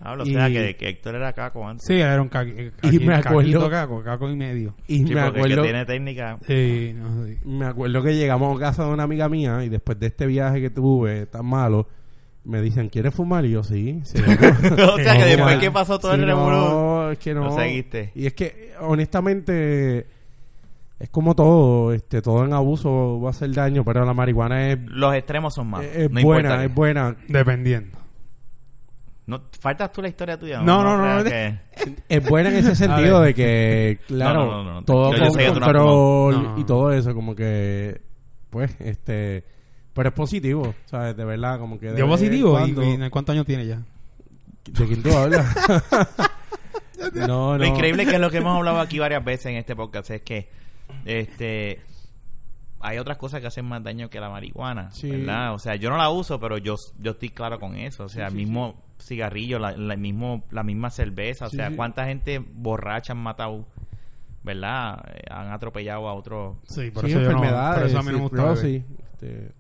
[0.06, 1.86] Hablo, o Y- sea, que, que Héctor era caco antes.
[1.88, 2.52] Sí, era un caqui,
[2.84, 4.76] Y me acuerdo- caco, caco y medio.
[4.88, 5.64] Y Sí, me porque el que acuerdo...
[5.64, 6.38] tiene técnica...
[6.46, 7.38] Sí, no, sí.
[7.46, 10.60] Me acuerdo que llegamos a casa de una amiga mía y después de este viaje
[10.60, 11.88] que tuve tan malo,
[12.44, 13.46] me dicen, ¿quieres fumar?
[13.46, 14.02] Y yo, sí.
[14.04, 16.56] sí o sea, que después que pasó todo Sí, el revolú...
[16.58, 17.46] No, es que no.
[17.46, 18.12] lo seguiste.
[18.16, 20.06] Y es que, honestamente,
[21.00, 21.94] es como todo.
[21.94, 25.70] este Todo en abuso va a hacer daño, pero la marihuana es, Los extremos son
[25.70, 25.88] malos.
[25.96, 26.66] es no buena, importa.
[26.66, 27.16] es buena.
[27.30, 27.98] Dependiendo.
[29.26, 30.60] No, faltas tú la historia tuya.
[30.62, 31.30] No, no, no, creas no.
[31.96, 34.84] que- Es buena en ese sentido de que, claro, No, no, no, no.
[34.84, 38.02] todo Yo- yo con control y todo eso, como que,
[38.50, 39.46] pues, este...
[39.94, 41.16] Pero es positivo, ¿sabes?
[41.16, 41.90] De verdad, como que...
[41.90, 42.54] en positivo.
[42.66, 43.80] ¿Y, cuando- y cuántos años tiene ya?
[44.66, 45.46] ¿De quién tú hablas?
[47.14, 47.58] no, no.
[47.58, 50.22] Lo increíble que es lo que hemos hablado aquí varias veces en este podcast es
[50.22, 50.50] que
[51.06, 51.82] este
[52.80, 55.10] hay otras cosas que hacen más daño que la marihuana, Sí.
[55.10, 55.54] ¿verdad?
[55.54, 58.30] O sea, yo no la uso, pero yo yo estoy claro con eso, o sea,
[58.30, 61.46] Sí, sí, mismo, cigarrillos, la, la mismo, la misma cerveza.
[61.46, 61.76] O Sí, sea, sí.
[61.76, 63.68] cuánta gente borracha han matado,
[64.44, 65.04] ¿verdad?
[65.14, 66.58] Eh, Han atropellado a otro.
[66.68, 68.68] Sí, por Sí, eso yo no- enfermedades, por eso a mí no me gusta
[69.14, 69.52] este,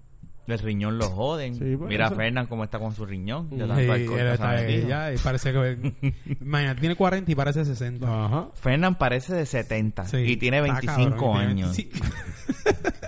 [0.45, 1.56] El riñón lo joden.
[1.56, 2.15] Sí, por Mira eso.
[2.15, 3.49] a Fernan cómo está con su riñón.
[3.49, 6.13] De tanto Sí, alcohol él está- ya, y parece que...
[6.41, 8.25] Imagínate, tiene 40 y parece 60.
[8.25, 8.49] Ajá.
[8.53, 11.77] Fernan parece de 70 Sí, y tiene está 25 cabrón, tiene años.
[11.77, 12.08] 25.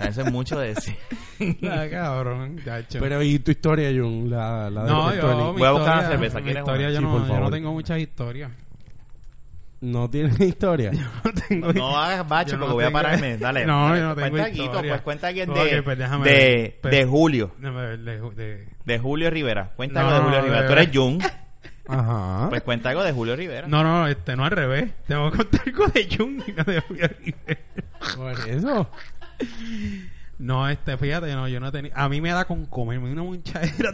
[0.08, 0.96] Eso es mucho decir.
[1.38, 2.98] Está cabrón, chacho.
[3.00, 4.30] Pero ¿y tu historia, Jun?
[4.30, 6.98] La, la de no, yo, Voy a buscar historia, una cerveza, mi ¿quieres historia yo,
[6.98, 8.50] Sí, no, yo no tengo muchas historias.
[9.80, 10.90] No tienes historia.
[10.92, 13.36] No tengo No hagas bache Yo no porque voy a pararme.
[13.38, 13.66] Dale.
[13.66, 14.92] No, dale, yo no tengo cuenta algo, historia.
[14.92, 16.78] pues cuenta alguien de, pues déjame de.
[16.80, 17.54] Pues- Julio.
[17.58, 17.96] De-
[18.34, 19.72] de- De Julio Rivera.
[19.76, 20.66] Cuenta No, algo de Julio Rivera.
[20.66, 20.90] Tú eres.
[20.92, 21.18] Jun.
[21.88, 22.46] Ajá.
[22.48, 23.68] Pues cuenta algo de Julio Rivera.
[23.68, 24.90] No, no, este, no al revés.
[25.06, 27.60] Tengo que contar algo de Jung y no de Julio Rivera.
[28.16, 28.90] Por eso.
[30.38, 31.92] No, este, fíjate, no, yo no tenía...
[31.94, 33.90] A mí me da con comerme una muchachera.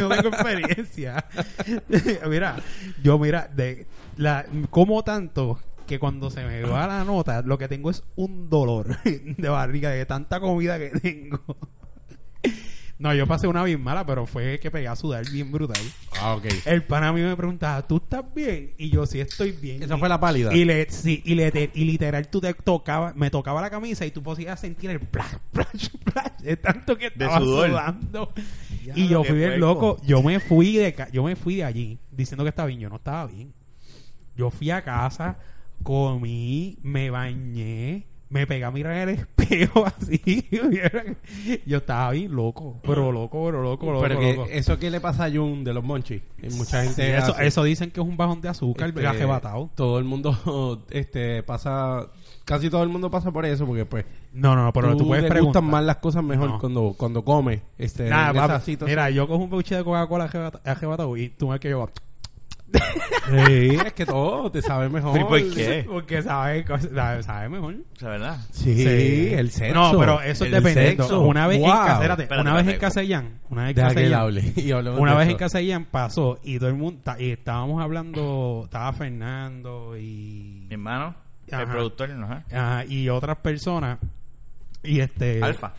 [0.00, 1.24] Yo tengo experiencia.
[2.28, 2.56] mira,
[3.02, 7.68] yo mira, de la como tanto que cuando se me va la nota, lo que
[7.68, 11.40] tengo es un dolor de barriga de tanta comida que tengo.
[13.02, 15.76] No, yo pasé una bien mala, pero fue que pegué a sudar bien brutal.
[16.20, 16.44] Ah, ok.
[16.64, 18.74] El pana a mí me preguntaba, ¿tú estás bien?
[18.78, 19.82] Y yo, sí estoy bien.
[19.82, 20.54] Esa Y- fue la pálida.
[20.54, 24.12] Y, le, sí, y, le, y literal tú te tocaba, me tocaba la camisa y
[24.12, 27.70] tú podías sentir el plash, plash, plash, de tanto que De estaba sudor.
[27.70, 28.32] sudando.
[28.84, 30.00] Ya, y yo fui bien loco.
[30.04, 32.78] Yo me fui de yo me fui de allí diciendo que estaba bien.
[32.78, 33.52] Yo no estaba bien.
[34.36, 35.38] Yo fui a casa,
[35.82, 40.48] comí, me bañé, me pegué a mirar en el espejo así.
[41.66, 44.48] yo estaba bien loco, pero loco, pero loco, loco, Pero que loco.
[44.50, 46.22] eso que le pasa a Jun de los monchis.
[46.56, 49.70] Mucha gente Sí, eso, eso dicen que es un bajón de azúcar, este, arrebatado.
[49.74, 52.06] Todo el mundo este pasa
[52.44, 55.24] casi todo el mundo pasa por eso porque pues No, no, no, pero tú, puedes
[55.24, 55.62] te preguntar.
[55.62, 56.58] gustan más las cosas mejor No.
[56.58, 60.30] cuando cuando comes este Nada, papi, mira, yo cojo un buche de Coca-Cola
[61.18, 61.88] y tú me que yo...
[62.72, 65.20] Sí, es que todo te sabe mejor.
[65.20, 65.84] ¿Y por qué?
[65.88, 67.76] Porque sabe, sabe, sabe mejor.
[67.98, 68.38] Sea, ¿verdad?
[68.50, 69.74] Sí, el sexo.
[69.92, 71.04] No, pero eso es El dependiendo.
[71.04, 71.20] sexo.
[71.22, 71.70] Una vez en Wow.
[71.72, 72.80] Casellán, espérate, Espérate, una vez en.
[72.80, 74.14] Casellán, una vez en
[74.72, 80.66] hablemos una vez en pasó y todo el mundo y estábamos hablando, estaba Fernando y
[80.68, 81.14] Mi hermano,
[81.46, 81.72] el Ajá.
[81.72, 82.26] productor, ¿no?
[82.52, 83.98] Ajá, y otras personas
[84.82, 85.72] y este Alfa.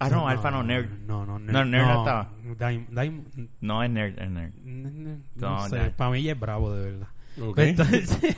[0.00, 0.88] Ah, no, Alfa no, Nerd.
[1.06, 2.30] No, no, No, Nerd no estaba.
[2.58, 3.24] Daim- Daim-
[3.60, 4.52] No, es Nerd, es Nerd.
[4.64, 7.08] no, No, sé, para mí es bravo de verdad.
[7.56, 8.18] Entonces,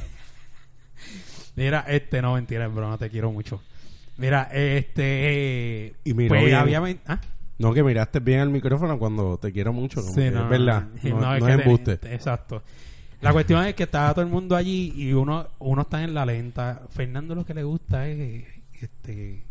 [1.56, 3.62] mira, este, no, mentira, bro, no te quiero mucho.
[4.16, 7.20] Mira, este, Y miró pues men- ¿ah?
[7.58, 10.00] No, que miraste bien al micrófono cuando te quiero mucho.
[10.00, 10.86] como Sí, que no, es verdad.
[11.02, 11.92] no, No, no, no es te- embuste.
[12.14, 12.62] Exacto.
[13.20, 16.24] La cuestión es que estaba todo el mundo allí y uno uno está en la
[16.24, 16.82] lenta.
[16.88, 18.46] Fernando lo que le gusta es
[18.80, 19.44] este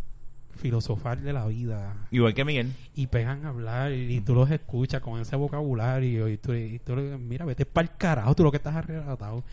[0.59, 2.73] filosofar de la vida Igual que Miguel.
[2.95, 6.95] y pegan a hablar y tú los escuchas con ese vocabulario y tú, y tú
[6.95, 9.43] le mira, vete para el carajo, tú lo que estás arrebatado.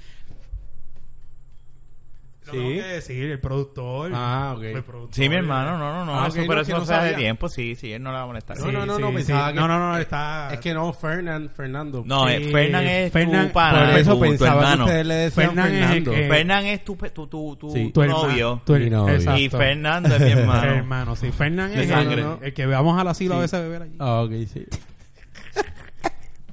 [2.46, 2.58] Lo Sí.
[2.58, 4.12] tengo que decir, el productor.
[4.14, 4.62] Ah, ok.
[4.62, 5.14] el productor.
[5.14, 6.20] Sí, mi hermano, no, no, no.
[6.20, 8.16] Ah, eso, pero no, eso no no se hace tiempo, sí, sí, él no le
[8.18, 8.56] va a molestar.
[8.58, 9.54] No, no, no, no, sí, pensaba sí.
[9.54, 10.50] que- No, no, no, está...
[10.52, 12.04] Es que no, Fernand, Fernando.
[12.06, 14.84] No, eh, Fernan es Fernan- tu pana, Por eso tu, tu pensaba que hermano.
[14.84, 16.12] ustedes le decían Fernan es el Fernando.
[16.34, 17.84] Fernan es tu, tu, tu, tu, Sí.
[17.86, 18.62] tu tu herma- novio.
[18.64, 19.08] tu- novio.
[19.08, 19.40] exacto.
[19.40, 20.62] Y Fernando es mi hermano.
[20.70, 21.32] Hermano, sí.
[21.32, 22.22] Fernan es sangre.
[22.22, 23.96] el, el que vamos al asilo a veces a beber allí.
[23.98, 24.66] Ah, ok, sí.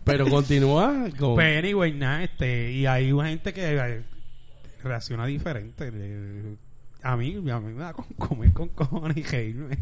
[0.03, 1.39] Pero continúa con...
[1.39, 4.01] Anyway, nada, este, y hay una gente que eh,
[4.83, 5.91] reacciona diferente.
[5.91, 6.57] Le-
[7.03, 9.77] a mí, a mí me da con comer con cojones y reírme.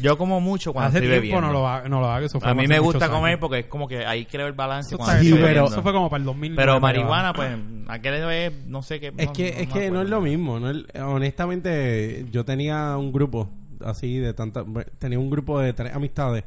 [0.00, 1.46] Yo como mucho cuando Hace estoy tiempo bebiendo.
[1.48, 3.16] no lo hago, no lo hago, eso fue a mí me gusta años.
[3.16, 5.48] comer porque es como que ahí creo el balance Eso, cuando está- Sí, estoy eso-
[5.52, 6.54] pero- eso fue como para el 2000.
[6.54, 7.56] Pero marihuana, pues,
[7.88, 9.12] aquel vez, no sé qué.
[9.16, 10.60] Es no- que, es me que no es lo mismo.
[10.60, 13.50] No es- honestamente, yo tenía un grupo
[13.84, 14.64] así de tanta...
[15.00, 16.44] Tenía un grupo de tres amistades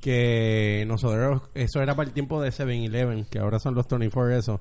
[0.00, 1.42] que nosotros...
[1.54, 4.60] Eso era para el tiempo de 7-Eleven, que ahora son los 24 eso.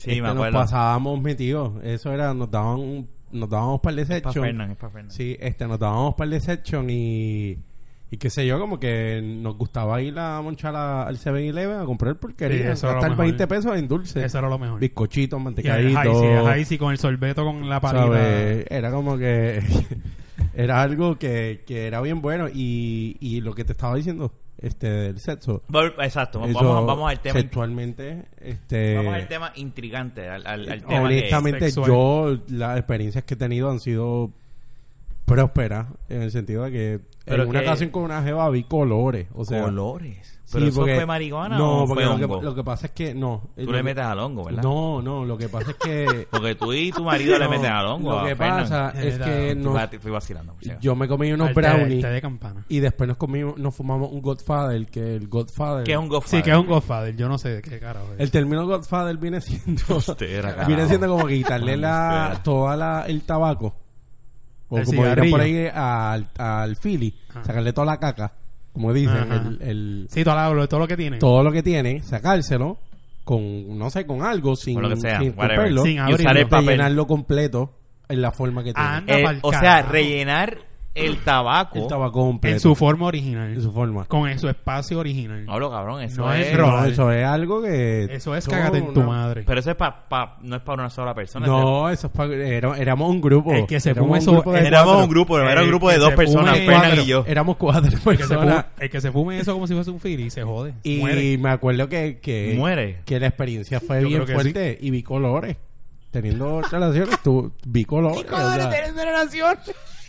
[0.00, 0.58] Sí, Este, me Nos acuerdo.
[0.58, 1.72] pasábamos metidos.
[1.84, 2.32] Eso era...
[2.34, 2.80] Nos daban...
[2.80, 4.44] un- Nos dábamos par de Es para section.
[4.44, 5.10] Fernan, es para Fernan.
[5.12, 7.58] Sí, este, nos dábamos par de section y...
[8.12, 11.84] Y qué sé yo, como que nos gustaba ir a monchar a- al 7-Eleven a
[11.84, 12.64] comprar Sí, porquería.
[12.64, 13.16] lo gastar mejor.
[13.26, 14.24] 20 pesos en dulce.
[14.24, 14.80] Eso era lo mejor.
[14.80, 16.22] Bizcochitos, mantecaditos.
[16.24, 18.06] El Hazy con el sorbeto con la palita.
[18.06, 18.66] ¿sabes?
[18.68, 19.62] Era como que...
[20.54, 22.48] era algo que, que era bien bueno.
[22.52, 25.62] Y, y lo que te estaba diciendo, este, del sexo.
[25.98, 27.40] Exacto, eso vamos, vamos al tema.
[27.40, 28.96] Sexualmente, este...
[28.96, 33.70] Vamos al tema intrigante, al, al, al tema honestamente yo las experiencias que he tenido
[33.70, 34.30] han sido
[35.24, 39.28] prósperas en el sentido de que Pero en una ocasión con una jeva vi colores.
[39.34, 40.39] O sea, Colores.
[40.50, 42.86] Sí, ¿Pero eso porque- fue marihuana no, o fue porque lo que, lo que pasa
[42.86, 43.50] es que no.
[43.56, 44.62] Tú Lo le metes al hongo, ¿verdad?
[44.62, 47.86] No, no, lo que pasa es que Porque tú y tu marido le meten al
[47.86, 48.20] hongo.
[48.20, 48.60] Lo que Fernan.
[48.62, 50.56] pasa es que no, Fui vacilando.
[50.80, 52.64] yo me comí unos brownies de campana.
[52.68, 55.84] y después nos comimos, nos fumamos un Godfather, que el Godfather.
[55.84, 56.40] ¿Qué es un Godfather?
[56.40, 57.16] Sí, que es un Godfather.
[57.16, 58.20] Yo no sé de qué carajo es.
[58.20, 60.66] El término Godfather viene siendo carajo.
[60.66, 63.74] viene siendo como quitarle la toda la el tabaco
[64.68, 67.42] o El como dirán por ahí al, al Philly, Ah.
[67.44, 68.32] sacarle toda la caca,
[68.72, 69.34] como dicen, Ajá.
[69.36, 71.18] el, el- Sí, todo, lo que tiene.
[71.18, 72.78] todo lo que tiene, sacárselo
[73.24, 75.56] con no sé, con algo sin, Con lo que sea, sin whatever.
[75.56, 76.22] romperlo, Sin y abrirlo.
[76.22, 76.68] usar el de papel.
[76.70, 77.72] llenarlo completo
[78.08, 78.88] en la forma que tiene.
[78.88, 79.92] Anda Eh, pa'l o sea, carajo.
[79.92, 80.58] rellenar
[81.06, 81.78] el tabaco.
[81.78, 82.54] el tabaco completo.
[82.54, 83.52] En su forma original.
[83.52, 84.04] en su forma.
[84.06, 85.44] Con su espacio original.
[85.46, 86.56] No, cabrón, eso No es...
[86.56, 89.42] No, eso es algo que Eso es todo cágate en tu una- madre.
[89.46, 91.46] Pero eso es pa, pa- no es para una sola persona.
[91.46, 93.52] No, eso es pa- era- éramos un grupo.
[93.52, 96.58] El que se Éramos un eso- Éramos un grupo, era un grupo de dos personas,
[96.58, 97.24] Fernan y yo.
[97.26, 98.64] Éramos cuatro El que, se personas.
[98.64, 100.74] fume, el que se fume eso como si fuese un fili se jode.
[100.82, 101.38] Y Muere.
[101.38, 103.00] me acuerdo que, que, Muere.
[103.04, 105.56] que la experiencia fue Yo bien fuerte y vi colores.
[106.10, 108.24] Teniendo relaciones, tú vi colores.
[108.30, 108.68] o sea,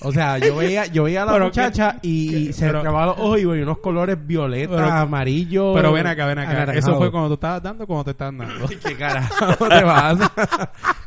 [0.04, 2.80] o sea, yo veía, yo veía a la Pero muchacha que- y que- se pero-
[2.80, 5.76] acababa los ojos y veía unos colores violetas, Pero- amarillos.
[5.76, 6.74] Pero ven acá, ven acá.
[6.74, 8.68] Eso fue cuando tú estabas dando, cuando te estaban dando.
[8.86, 10.32] ¿Qué carajo te pasa?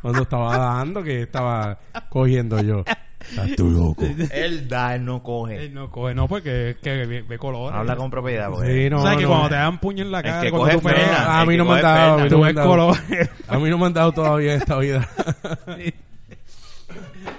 [0.02, 1.78] Cuando estaba dando, que estaba
[2.08, 2.84] cogiendo yo.
[3.26, 4.04] Estás tú loco.
[4.32, 5.64] Él da, él no coge.
[5.64, 7.74] Él no coge, no, porque es que ve, ve colores.
[7.78, 8.50] Habla con propiedad.
[8.50, 8.70] Porque...
[8.84, 9.28] Sí, no, o sea, que no.
[9.30, 11.56] cuando te dan puño en la cara, que cuando coge tú peleas, Fernan, a mí
[11.56, 12.68] no me han dado, a mí tú no me ves han dado.
[12.68, 13.30] colores.
[13.48, 15.08] A mí no me han dado todavía en esta vida.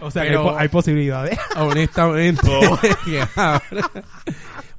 [0.02, 1.40] o sea, Pero- que hay, hay posibilidades.
[1.58, 2.42] Honestamente.
[2.52, 2.80] Oh.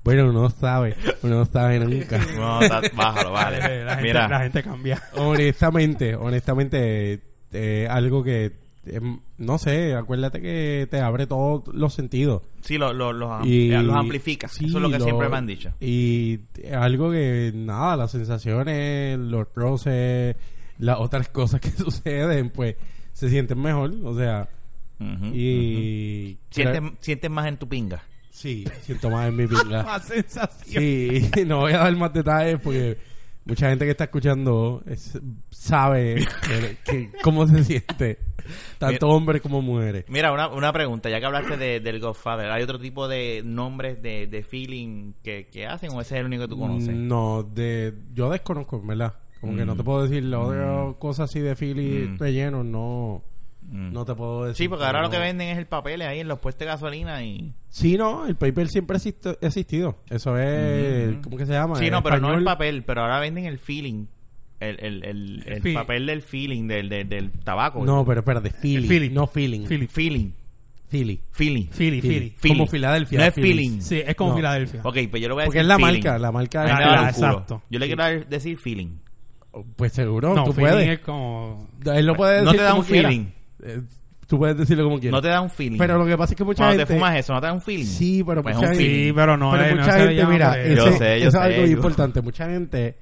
[0.05, 0.97] bueno, uno no sabe.
[1.23, 2.19] Uno no sabe nunca.
[2.37, 3.59] No, está- bájalo, vale.
[3.85, 5.03] la, gente, Mira, la gente cambia.
[5.17, 7.21] honestamente, honestamente,
[7.53, 8.53] eh, algo que,
[8.87, 9.01] eh,
[9.39, 12.43] no sé, acuérdate que te abre todos los sentidos.
[12.61, 14.47] sí, lo- lo- los, am- Y- los amplifica.
[14.49, 15.73] sí, Eso es lo que lo- siempre me han dicho.
[15.81, 16.41] Y
[16.73, 20.37] algo que, nada, las sensaciones, los roces,
[20.79, 22.77] las otras cosas que suceden, pues
[23.13, 23.93] se sienten mejor.
[24.05, 24.49] O sea,
[25.01, 26.39] Y.
[26.51, 28.03] Sientes, sientes más en tu pinga.
[28.31, 29.83] Sí, siento más en mi pinga.
[29.85, 30.83] Más sensación.
[30.83, 32.99] Sí, no voy a dar más detalles porque
[33.47, 35.19] mucha gente que está escuchando es-
[35.51, 38.19] sabe que- que- cómo se siente,
[38.79, 40.05] tanto hombres como mujeres.
[40.09, 44.03] Mira, una, una pregunta, ya que hablaste de, del Godfather, ¿hay otro tipo de nombres
[44.03, 46.95] de, de feeling que, que hacen o ese es el único que tú conoces?
[46.95, 49.15] No, de, yo desconozco, ¿verdad?
[49.41, 49.67] Como que Mm.
[49.67, 52.19] no te puedo decir la otra cosa así de Philly Mm.
[52.19, 53.23] relleno, no,
[53.69, 53.93] Mm.
[53.93, 54.65] no te puedo decir.
[54.65, 55.25] Sí, porque ahora lo pero que no.
[55.25, 57.53] venden es el papel ahí en los puestos de gasolina y...
[57.69, 59.99] Sí, no, el paper siempre ha existi- ha existido.
[60.09, 61.23] Eso es, Ujú.
[61.23, 61.77] ¿cómo que se llama?
[61.77, 64.07] Sí, no, pero no el español, papel, pero ahora venden el feeling.
[64.59, 65.75] El, el, el, el Feel.
[65.75, 67.85] papel del feeling, del, del, del tabaco.
[67.85, 69.11] No, pero espérate, Philly, Philly.
[69.11, 69.67] no feeling.
[69.67, 69.87] Philly.
[69.87, 70.33] Feeling.
[70.89, 71.21] Philly.
[71.33, 71.67] Feeling.
[71.73, 72.35] Philly, Philly.
[72.39, 72.57] Feeling.
[72.59, 73.19] Como Filadelfia.
[73.19, 73.81] No es feeling.
[73.83, 74.37] Sí, es como No.
[74.37, 74.81] Filadelfia.
[74.85, 75.93] Ok, pues yo le voy a Porque decir es la feeling.
[76.05, 76.89] marca, la marca de Ah, Philly.
[76.97, 77.09] culo.
[77.09, 77.63] exacto.
[77.69, 78.89] Yo le quiero dar- decir feeling.
[79.77, 80.89] Pues seguro, No, tú feeling puedes.
[80.89, 81.69] es como...
[81.85, 83.09] Él lo puede No decir te da un quiera.
[83.63, 83.83] Eh,
[84.27, 85.13] tú puedes decirlo como quieras.
[85.19, 85.79] No te da un feeling.
[85.79, 86.87] Pero lo que pasa es que mucha Cuando gente...
[86.93, 87.85] te fumas eso, ¿no te da un feeling?
[87.85, 88.85] Sí, pero Pues mucha un gente...
[88.85, 89.07] feeling.
[89.09, 90.75] Sí, pero no pero es- no mucha gente, llama mira, ese.
[90.77, 92.21] Yo sé, yo eso sé, es algo yo- importante.
[92.23, 92.97] Mucha gente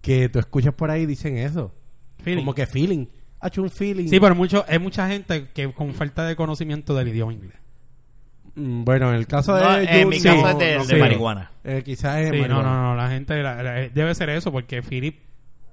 [0.00, 1.74] que tú escuchas por ahí dicen eso.
[2.22, 2.40] Feeling.
[2.42, 3.06] Como que feeling.
[3.40, 4.08] Ha hecho un feeling.
[4.08, 7.56] Sí, pero mucho, hay mucha gente que con falta de conocimiento del idioma inglés.
[8.54, 9.62] Mm, Bueno, en el caso de...
[9.62, 11.50] No, en mi caso es de, no de marihuana.
[11.64, 14.82] Eh, quizás es Sí, no, no, no, la gente la- la- debe ser eso porque
[14.82, 15.18] Philip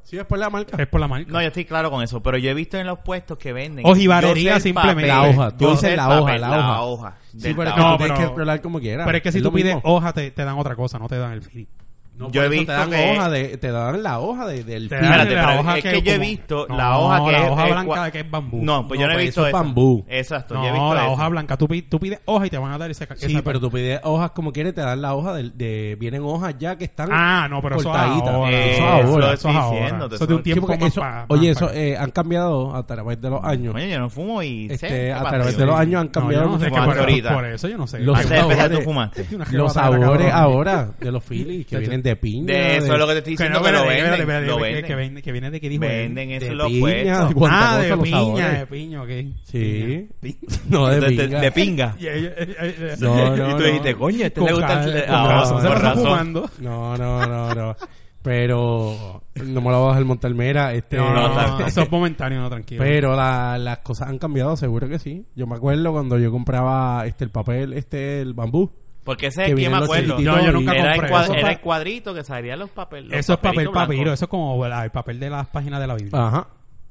[0.03, 0.75] Sí, es por la marca.
[0.81, 1.31] es por la marca.
[1.31, 3.85] No, yo estoy claro con eso, pero yo he visto en los puestos que venden.
[3.85, 5.07] Ojibarería simplemente.
[5.07, 7.15] La hoja, tú dices sé el la hoja, la hoja.
[7.37, 7.81] Sí, pero es que tabaco.
[7.81, 9.05] No, tú tienes pero- que explorar como quieras.
[9.05, 9.81] pero es que si Es tú pides mismo.
[9.91, 11.69] hoja te, te dan otra cosa, no te dan el Philip.
[12.15, 14.87] No, Yo he visto te dan que- hoja de, te dan la hoja de, del
[14.87, 15.11] Te feeling.
[15.11, 17.37] dan Espérate, la hoja es que que yo he visto No, la hoja que la
[17.43, 18.59] es- hoja es blanca cua- que es bambú.
[18.63, 20.05] No, pues No, yo no he pues visto eso es bambú.
[20.07, 21.11] Exacto, yo he No, visto la eso.
[21.11, 21.57] hoja blanca.
[21.57, 23.99] Tú, tú pides hoja y te van a dar ese Sí, esa- pero tú pides
[24.03, 27.47] hojas como quieres, te dan la hoja de, de- vienen hojas ya que están Ah,
[27.49, 28.29] no, pero eso cortaditas.
[28.29, 28.51] ahora.
[28.51, 29.33] Eh, eso ahora.
[29.33, 30.07] Eso es ahora.
[30.07, 33.29] de un Sí, tiempo más eso- oye, más eso eh, han cambiado a través de
[33.31, 33.73] los años.
[33.73, 36.45] Oye, yo no fumo y sé Este, a través de los años han No, cambiado
[36.45, 37.99] no sé por, eso yo no sé.
[38.01, 38.83] Los tú sabores.
[38.83, 39.27] fumaste.
[39.51, 42.53] Los sabores ahora de los Phillies que vienen de piña.
[42.53, 44.07] De eso es lo que te estoy Que diciendo no, que lo venden.
[44.07, 44.85] Lo espérate, que- venden.
[44.85, 45.81] que vende- que viene de qué dijo?
[45.81, 48.59] Venden eso de los piña, de cuánta Ah, de los piña, sabores.
[48.59, 49.09] de piña, ok.
[49.43, 50.07] Sí.
[50.19, 50.37] Piña.
[50.69, 51.41] No, de, De, de- pinga.
[51.41, 51.95] de pinga.
[52.99, 53.65] No, no, y tú no.
[53.65, 55.03] dijiste, coño, este le gusta el...
[55.07, 56.03] Ah, se con razón.
[56.03, 56.49] fumando.
[56.59, 57.75] No, no, no, no.
[58.21, 60.73] Pero no me lo voy a dejar montar mera.
[60.73, 62.81] Este, No, no, No, no, eso es momentáneo, no, tranquilo.
[62.81, 65.25] Pero la- las cosas han cambiado, seguro que sí.
[65.35, 68.71] Yo me acuerdo cuando yo compraba este el papel, este el bambú.
[69.03, 70.19] Porque ese Que es que me acuerdo.
[70.19, 71.33] No, yo nunca era, el compré cuad- eso.
[71.35, 73.11] era el cuadrito que salían los papeles.
[73.13, 76.27] eso es papel papiro, eso es como el papel de las páginas de la Biblia.
[76.27, 76.47] Ajá.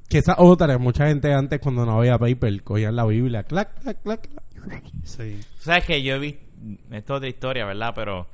[0.09, 4.01] Que esa otra, mucha gente antes cuando no había paper, cogían la Biblia, clac, clac,
[4.03, 4.83] clac, clac.
[5.03, 5.39] Sí.
[5.57, 6.43] ¿Sabes que Yo he visto...
[6.91, 7.93] esto es otra historia, ¿verdad?
[7.95, 8.27] Pero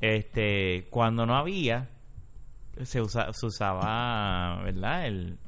[0.00, 1.88] este cuando no había
[2.82, 5.06] se, usa- se usaba, ¿verdad?
[5.06, 5.38] El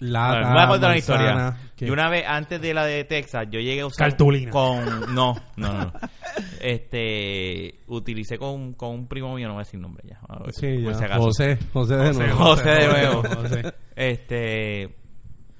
[0.00, 1.56] Lata, Bueno, voy a contar una historia.
[1.76, 1.86] ¿qué?
[1.86, 4.50] Y una vez antes de la de Texas, yo llegué a usar Cartulina.
[4.50, 5.92] con no, no, no.
[6.60, 10.18] Este utilicé con, con un primo mío, no voy a decir nombre ya.
[10.42, 10.98] Ver, Sí, por ya.
[10.98, 11.22] si acaso.
[11.22, 12.36] José, José de nuevo.
[12.36, 13.22] José de nuevo.
[13.42, 13.74] José.
[13.96, 14.96] Este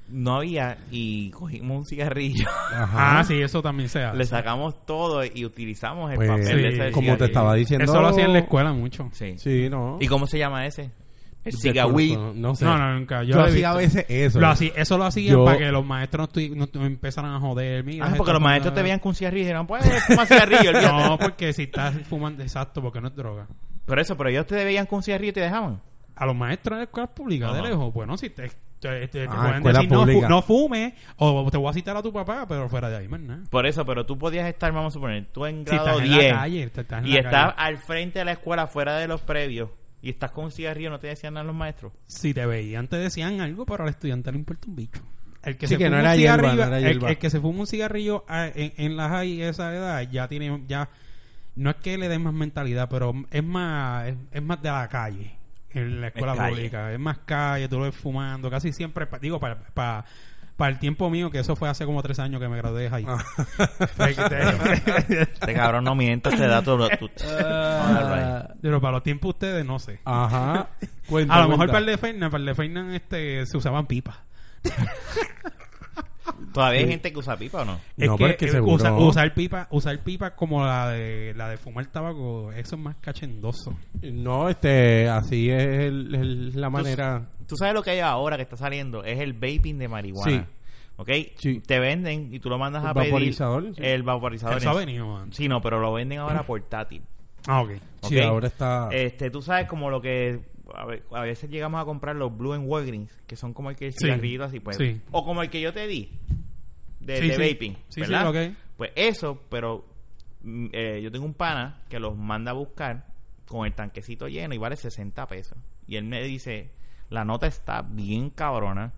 [0.09, 3.21] no había y cogimos un cigarrillo, Ajá.
[3.21, 4.17] Ah, sí, eso también se hace.
[4.19, 7.85] le sacamos todo y utilizamos el Pues, papel de sí, ese como te estaba diciendo.
[7.85, 9.09] Eso lo hacía en la escuela mucho.
[9.13, 9.35] Sí.
[9.39, 9.99] Sí, no.
[10.01, 10.91] ¿Y cómo se llama ese?
[11.45, 11.55] El
[12.41, 12.65] No sé.
[12.65, 13.23] No, no, nunca.
[13.23, 13.97] Yo, Yo lo he hacía a visto.
[13.99, 14.41] veces eso.
[14.41, 17.33] Lo hacía- eso lo hacían Yo- para que los maestros no, estu- no estu- empezaran
[17.35, 17.83] a joder.
[17.85, 20.27] Mira, Ah, esto porque los maestros te veían con un cigarrillo y dijeron, pues, fuma
[20.27, 21.09] cigarrillo, olvídate.
[21.09, 23.47] No, porque si estás fumando, exacto, porque no es droga.
[23.87, 25.81] Pero eso, pero ellos te veían con un cigarrillo y te dejaban.
[26.15, 27.69] A los maestros de escuelas públicas, de Ajá.
[27.71, 30.95] lejos, bueno, si te, te, te- te Ah, pueden escuela decir no, fu- no fume,
[31.17, 33.41] o te voy a citar a tu papá, pero fuera de ahí, más nada.
[33.49, 36.13] Por eso, pero tú podías estar, vamos a suponer, tú en Si grado estás en
[36.13, 37.55] 10 la calle, te- estás en y la estás calle.
[37.57, 39.71] al frente de la escuela, fuera de los previos,
[40.03, 41.93] y estás con un cigarrillo, ¿no te decían nada los maestros?
[42.07, 45.03] Si te veían, te decían algo, pero al estudiante le importa un bicho.
[45.43, 47.31] El que Sí, se que fuma no un era hierba, cigarrillo, no era el, que
[47.31, 50.89] se fuma un cigarrillo ah, en, en la high esa edad ya tiene ya
[51.57, 54.89] no es que le den más mentalidad, pero es más es, es más de la
[54.89, 55.33] calle
[55.73, 59.39] en la escuela pública, es más calle, tú lo ves fumando, casi siempre pa- digo
[59.41, 60.05] para para
[60.61, 62.91] para el tiempo mío, que eso fue hace como tres años que me gradué de
[62.91, 63.07] high.
[65.09, 66.89] Este cabrón no mientas, te da todo.
[66.99, 67.11] tú-
[67.43, 70.01] Ah, Pero para los tiempos de ustedes, no sé.
[70.05, 70.69] Ajá.
[71.09, 71.73] Cuenta, A lo mejor cuenta.
[71.73, 74.17] para el de Fernan, para el de Fernan este, se usaban pipas.
[76.53, 77.81] ¿Todavía hay gente que usa pipa o no?
[77.97, 78.75] Es No, que, pero es que seguro.
[78.75, 82.97] usa- usar pipa, usar pipa como la de la de fumar tabaco, eso es más
[83.01, 83.77] cachendoso.
[84.03, 87.23] No, este, así es el- el- la manera.
[87.51, 90.31] Tú sabes lo que hay ahora que está saliendo, es el vaping de marihuana.
[90.49, 90.55] Sí.
[90.97, 91.11] ¿Ok?
[91.37, 91.61] Sí.
[91.61, 93.11] Te venden y tú lo mandas a El pedir.
[93.13, 93.83] vaporizador, sí.
[93.83, 94.57] El vaporizador.
[94.59, 95.37] Eso ha venido antes.
[95.37, 97.03] Sí, no, pero lo venden ahora portátil.
[97.47, 97.71] Ah, ok.
[98.03, 98.89] Sí, ahora está.
[98.93, 100.41] Este, tú sabes como lo que
[100.75, 103.77] a, ve- a veces llegamos a comprar los Blue and Walgreens, que son como el
[103.77, 103.99] que el Sí.
[104.05, 104.77] cigarrito así pues.
[104.77, 105.01] Sí.
[105.11, 106.11] O como el que yo te di
[107.01, 107.53] de, Sí, de sí.
[107.55, 108.31] vaping, Sí, ¿verdad?
[108.33, 108.57] sí, ok.
[108.77, 109.87] Pues eso, pero
[110.43, 113.07] mm, eh, yo tengo un pana que los manda a buscar
[113.49, 115.57] con el tanquecito lleno y vale 60 pesos.
[115.87, 116.71] Y él me dice,
[117.11, 118.93] la nota está bien cabrona,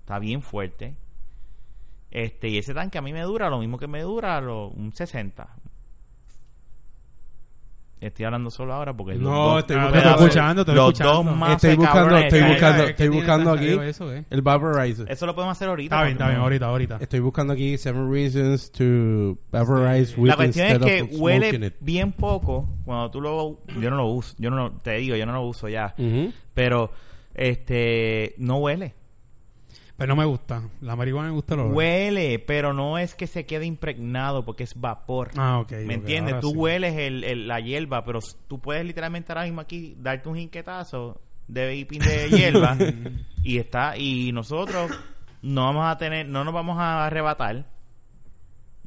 [0.00, 0.96] está bien fuerte.
[2.10, 4.92] Este, y ese tanque a mí me dura lo mismo que me dura lo, un
[4.92, 5.48] 60.
[8.00, 11.12] Estoy hablando solo ahora porque No, dos- estoy buscando- escuchando, estoy los escuchando.
[11.22, 14.24] dos más Estoy buscando, cabrones estoy buscando, estoy buscando aquí eso, eh.
[14.30, 15.12] el vaporizer.
[15.12, 15.94] Eso lo podemos hacer ahorita.
[15.96, 16.96] Está bien, está bien, ahorita, ahorita.
[16.98, 21.74] Estoy buscando aquí seven reasons to vaporize weed La cuestión es que huele it.
[21.80, 23.58] bien poco cuando tú lo...
[23.78, 25.94] Yo no lo uso, yo no lo- te digo, yo no lo uso ya.
[26.54, 26.90] Pero,
[27.34, 28.94] este, no huele.
[29.96, 30.62] Pero no me gusta.
[30.80, 31.74] La marihuana me gusta el olor.
[31.74, 35.30] Huele, pero no es que se quede impregnado porque es vapor.
[35.36, 35.72] Ah, ok.
[35.84, 36.40] ¿Me entiendes?
[36.40, 36.56] Tú sí.
[36.56, 41.20] hueles el, el- la hierba, pero tú puedes literalmente ahora mismo aquí darte un jinquetazo
[41.48, 42.78] de vaping de hierba
[43.42, 44.90] y está y nosotros
[45.42, 47.66] no vamos a tener, no nos vamos a arrebatar.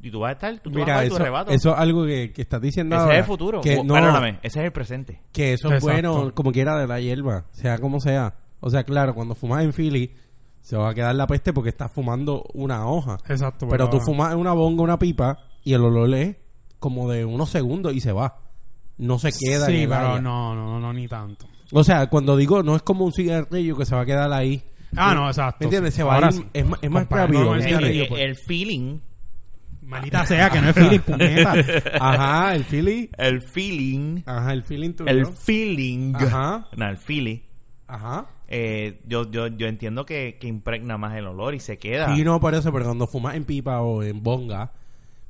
[0.04, 1.50] Y tú vas a estar, tú, tú vas a Mira, coger tu eso, arrebato.
[1.50, 3.14] eso es algo que, que estás diciendo ese ahora.
[3.14, 3.60] es el futuro.
[3.62, 5.20] Que no, Perdóname, ese es el presente.
[5.32, 6.12] que eso es Exacto.
[6.12, 8.34] bueno como quiera de la hierba, sea como sea.
[8.60, 10.10] O sea, claro, cuando fumas en Philly
[10.60, 13.18] se va a quedar la peste porque estás fumando una hoja.
[13.28, 13.66] Exacto.
[13.68, 16.36] Pero tú fumas en una bonga, una pipa y el olor es
[16.78, 18.38] como de unos segundos y se va.
[18.98, 20.20] No se queda en Sí, el pero área.
[20.20, 21.46] no, no, no, ni tanto.
[21.72, 24.62] O sea, cuando digo no es como un cigarrillo que se va a quedar ahí.
[24.96, 25.56] Ah, no, exacto.
[25.60, 25.92] ¿Me entiendes?
[25.94, 26.46] Se va a ir- sí.
[26.52, 27.54] es, más- es más rápido.
[27.54, 28.20] el ¿me El, el- pues.
[28.22, 29.00] el feeling,
[29.86, 31.54] Maldita sea que no es Philip, puñeta.
[32.00, 33.10] Ajá, el Philly.
[33.18, 35.10] el feeling, Ajá, el feeling tuyo.
[35.10, 36.66] el feeling, Ajá.
[36.76, 37.38] no, el feeling,
[37.86, 38.26] Ajá.
[38.48, 42.14] eh, yo, yo, yo entiendo que, que impregna más el olor y se queda.
[42.14, 44.72] Sí, no, por eso, pero cuando fumas en pipa o en bonga,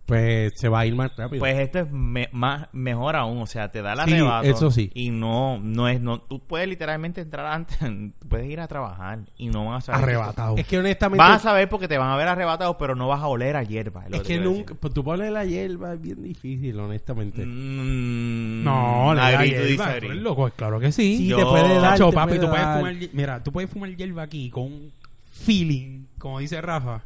[0.06, 1.40] pues se va a ir más rápido.
[1.40, 4.46] Pues esto es me- más mejor aún, o sea, te da el Sí, arrebato.
[4.46, 4.90] eso sí.
[4.94, 7.78] Y no, no es, no, tú puedes literalmente entrar antes,
[8.28, 10.02] puedes ir a trabajar y no vas a saber.
[10.04, 10.56] Arrebatado.
[10.58, 11.18] es que honestamente.
[11.22, 13.62] Vas a saber porque te van a ver arrebatado, pero no vas a oler a
[13.62, 14.04] hierba.
[14.08, 14.74] lo es que nunca.
[14.74, 17.44] Pues tú pones la hierba es bien difícil, honestamente.
[17.46, 21.16] Mm, No, to hierba, tú eres loco, claro que sí.
[21.16, 21.92] Sí, Yo- te puede dar.
[21.92, 22.78] Chacho, te papi, puede tú puedes dar.
[22.78, 24.92] fumar, mira, tú puedes fumar hierba aquí con un
[25.32, 27.02] feeling, como dice Rafa,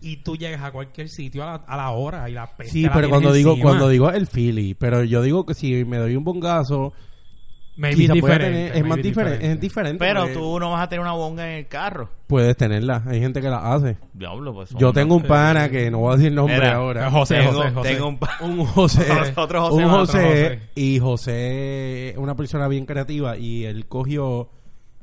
[0.00, 2.82] y tú llegas a cualquier sitio a la, a la hora y la peste Sí,
[2.82, 3.68] la pero cuando digo, encima.
[3.70, 6.92] cuando digo el Philly, pero yo digo que si me doy un bongazo,
[7.78, 9.98] Maybe pueda diferente, tener- es más diferente, es diferente.
[9.98, 12.08] Pero porque tú no vas a tener una bonga en el carro.
[12.26, 13.98] puedes tenerla, hay gente que la hace.
[14.14, 14.70] Diablo, pues.
[14.78, 17.10] Yo tengo un pana que no voy a decir nombre ahora.
[17.10, 17.92] José, tengo, José, José.
[17.94, 20.60] tengo un pa- un José, Otro José un José, otro José.
[20.74, 24.48] y José es una persona bien creativa y él cogió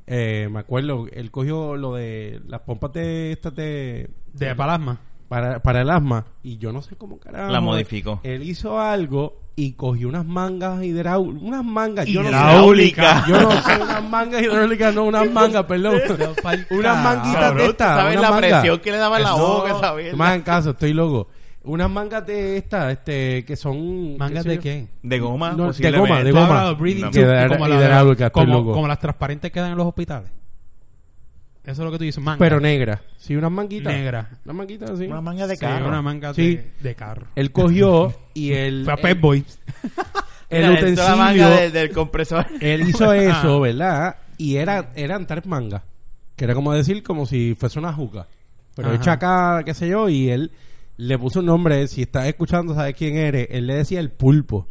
[0.08, 5.00] eh, me acuerdo él cogió lo de las pompas de estas de De palasma.
[5.30, 8.20] para, para el asma y yo no sé cómo carajo La modificó.
[8.24, 11.44] él hizo algo y cogió unas mangas hidráulicas.
[11.48, 12.36] Unas mangas, yo no sé.
[12.36, 13.24] Hidráulica.
[13.28, 16.02] Yo no sé, unas mangas hidráulicas, no unas mangas, perdón.
[16.72, 17.98] unas manguitas de estas.
[17.98, 20.16] ¿Sabes la presión que le daba en la No, boca, ¿sabes?
[20.18, 21.28] Más en caso, estoy loco.
[21.66, 24.18] Unas mangas de estas, este, que son...
[24.18, 24.88] ¿Mangas de qué?
[25.02, 26.66] De goma, No, de goma, de goma.
[26.66, 27.12] de breathing No.
[27.12, 30.30] tube, Hidra- como, la de- las transparentes que dan en los hospitales.
[31.64, 32.40] Eso es lo que tú dices, manga.
[32.40, 33.02] Pero negra.
[33.18, 33.94] Sí, unas manguitas.
[33.94, 34.30] negra.
[34.44, 35.06] Unas manguitas así.
[35.06, 35.88] Una manga de Sí, carro.
[35.88, 36.56] una manga Sí.
[36.58, 37.28] de, de carro.
[37.36, 38.84] Él cogió y el...
[38.84, 39.46] Fue a Pep Boy.
[40.50, 41.72] el Mira, de la manga utensilio...
[41.72, 42.46] del, compresor.
[42.60, 44.18] Él hizo eso, ¿verdad?
[44.38, 45.84] Y era, eran tres mangas.
[46.36, 48.28] Que era como decir, como si fuese una juca.
[48.76, 48.98] Pero Ajá.
[48.98, 50.52] hecha acá, qué sé yo, y él
[50.98, 51.88] le puso un nombre.
[51.88, 53.48] Si estás escuchando, sabes quién eres.
[53.52, 54.68] Él le decía el pulpo.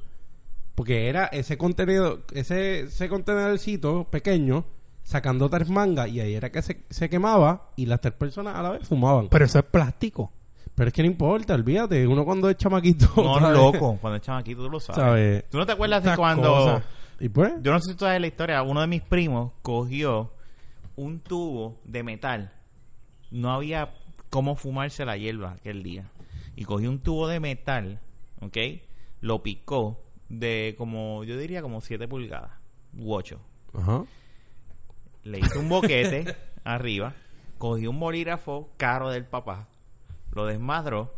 [0.74, 4.64] Porque era ese contenido, ese, ese contenedorcito pequeño,
[5.02, 8.62] sacando tres mangas, y ahí era que se, se quemaba, y las tres personas a
[8.62, 9.28] la vez fumaban.
[9.28, 10.32] Pero eso es plástico.
[10.74, 13.12] Pero es que no importa, olvídate, uno cuando es chamaquito.
[13.16, 13.56] No, ¿sabes?
[13.56, 13.98] loco.
[14.00, 15.02] Cuando es chamaquito, tú lo sabes.
[15.02, 15.50] ¿Sabes?
[15.50, 16.82] ¿Tú no te acuerdas de cuando...
[17.20, 18.62] Y pues, Yo no sé si tú sabes la historia.
[18.62, 20.32] Uno de mis primos cogió
[20.96, 22.52] un tubo de metal.
[23.30, 23.92] No había
[24.30, 26.10] cómo fumarse la hierba aquel día.
[26.56, 28.00] Y cogió un tubo de metal,
[28.40, 28.56] ¿ok?
[29.20, 32.52] Lo picó de como, yo diría como 7 pulgadas,
[32.96, 33.40] u 8.
[33.74, 34.04] ajá.
[35.24, 36.34] Le hizo un boquete
[36.64, 37.14] arriba,
[37.58, 39.68] cogió un bolígrafo caro del papá,
[40.32, 41.14] lo desmadró,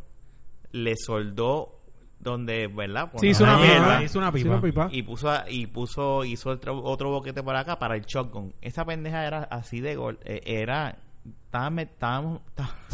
[0.73, 1.81] le soldó
[2.21, 3.11] donde, ¿verdad?
[3.17, 4.03] Sí, hizo una pipa.
[4.03, 4.49] Hizo una pipa.
[4.51, 4.89] una pipa.
[4.93, 8.55] Y puso, a- y puso, hizo otro, otro boquete por acá para el shotgun.
[8.61, 10.99] Esa pendeja era así de gol, eh, era,
[11.55, 12.41] estábamos, estábamos,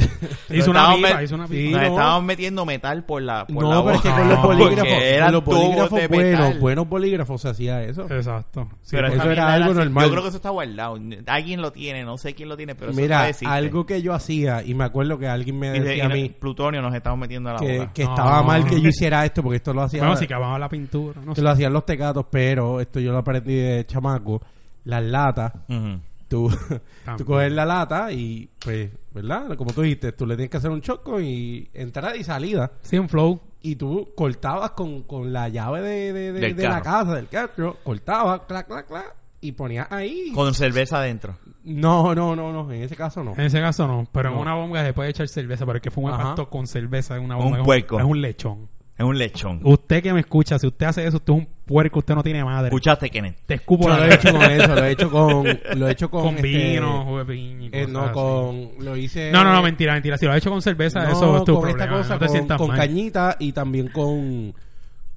[0.50, 1.78] Hizo una estábamos pipa, met- hizo una Sí, pipa.
[1.78, 1.94] nos no.
[1.94, 4.20] estábamos metiendo metal por la, por no, la pero es que boca.
[4.20, 6.61] con los bolígrafos, porque eran con los bolígrafos de buenos, metal.
[6.61, 8.02] buenos bolígrafos se hacía eso.
[8.11, 8.68] Exacto.
[8.82, 10.04] Sí, Pero eso era algo normal.
[10.04, 10.98] Yo creo que eso está guardado.
[11.26, 13.46] Alguien lo tiene, no sé quién lo tiene, pero eso Mira, existe.
[13.52, 16.28] algo que yo hacía, y me acuerdo que alguien me decía y a no- mí
[16.28, 17.92] plutonio nos estamos metiendo a la que, boca.
[17.94, 20.68] que estaba mal que yo hiciera esto, porque esto lo hacía, bueno, si acababa la
[20.68, 21.20] pintura.
[21.24, 21.42] No que sé.
[21.42, 24.40] lo hacían los tecatos, pero esto yo lo aprendí de chamaco.
[24.84, 26.00] Las latas, Ujú.
[26.30, 26.48] Tú,
[27.18, 29.54] tú coges la lata y, pues, ¿verdad?
[29.56, 32.70] Como tú dijiste, tú le tienes que hacer un choco y entrada y salida.
[32.82, 33.40] Sí, un flow.
[33.60, 37.28] y tú cortabas con, con la llave de, de, de- Del de la casa, del
[37.28, 40.30] carro, cortabas, clac, clac, clac, y ponías ahí.
[40.34, 41.36] Con cerveza adentro.
[41.64, 43.32] No, no, no, no, en ese caso no.
[43.32, 44.36] En ese caso no, pero No.
[44.36, 46.22] en una bomba se puede echar cerveza, pero es que fuma Ajá.
[46.24, 47.64] pasto con cerveza en una Un bomba.
[47.64, 47.98] puerco.
[47.98, 48.68] Es un lechón.
[49.01, 49.61] Es un lechón.
[49.64, 52.44] Usted que me escucha, si usted hace eso, usted es un puerco, usted no tiene
[52.44, 52.66] madre.
[52.68, 53.36] ¿Escuchaste, Kenneth?
[53.46, 55.92] Te escupo Yo la lo he hecho con eso, lo he hecho con, lo he
[55.92, 58.12] hecho con, con este, vino, jugo de piña y eh, no, así.
[58.12, 59.32] con, lo hice.
[59.32, 60.18] No, no, no, mentira, mentira.
[60.18, 61.84] Si lo has hecho con cerveza, No, eso es tu con problema.
[61.84, 62.76] esta cosa, no te con, sientas con mal.
[62.76, 64.53] cañita y también con,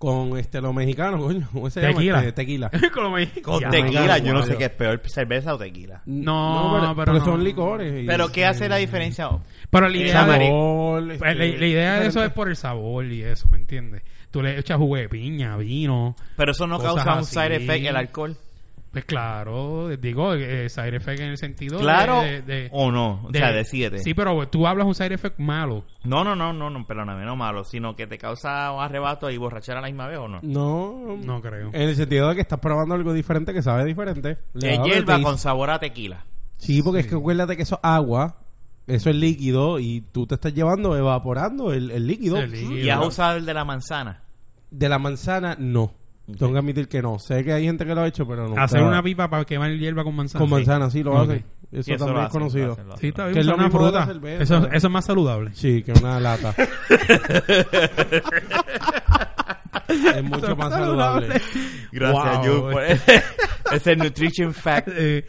[0.03, 1.93] con este, lo mexicano, coño, ¿cómo se llama?
[1.93, 2.19] Tequila.
[2.19, 2.69] Este, tequila.
[2.93, 4.17] Con lo me- Con tequila.
[4.17, 6.01] Yo no sé qué es peor, cerveza o tequila.
[6.05, 7.25] No, pero porque no.
[7.25, 8.03] son licores.
[8.03, 9.29] y- Pero ¿qué hace la diferencia?
[9.69, 12.57] Pero la idea, de, sabor, pues, este, la, la idea de eso es por el
[12.57, 14.03] sabor y eso, ¿me entiendes?
[14.29, 16.15] Tú le echas jugo de piña, vino.
[16.35, 17.33] Pero eso no causa un así.
[17.35, 18.35] side effect, el alcohol.
[18.93, 22.41] Pues claro, digo, eh, side effect en el sentido de- Claro de...
[22.43, 23.23] de- o no.
[23.25, 23.97] O de- sea, decídete.
[23.99, 25.83] Sí, pero tú hablas un side effect malo.
[26.03, 29.37] No, no, no, no, no, perdóname, no malo, sino que te causa un arrebato y
[29.37, 30.39] borrachera a la misma vez o no.
[30.43, 31.71] No, No creo.
[31.73, 34.37] En el sentido de que estás probando algo diferente que sabe diferente.
[34.53, 36.23] Le Es hierba con sabor a tequila.
[36.57, 38.37] Sí, porque es que acuérdate que eso es agua,
[38.85, 42.37] eso es líquido y tú te estás llevando evaporando el, el líquido.
[42.37, 42.77] El líquido.
[42.77, 44.21] Y has usado el de la manzana.
[44.69, 45.93] De la manzana, no.
[46.25, 47.19] Tengo que admitir que no.
[47.19, 48.61] Sé que hay gente que lo ha hecho, pero no.
[48.61, 50.39] Hacer una pipa para quemar hierba con manzana.
[50.41, 51.43] con manzana, sí, lo hacen.
[51.71, 52.75] Eso eso también es conocido.
[52.77, 52.97] lo lo.
[52.97, 53.33] Sí, está bien.
[53.33, 54.05] Que es lo una mismo fruta.
[54.05, 54.43] cerveza.
[54.43, 55.51] Eso, eso es más saludable.
[55.53, 56.55] Sí, que una lata.
[59.87, 61.41] es mucho más saludable.
[61.91, 62.45] Gracias, Wow.
[62.45, 63.23] Yu, por ese,
[63.71, 64.87] ese nutrition fact.
[64.97, 65.25] Eh,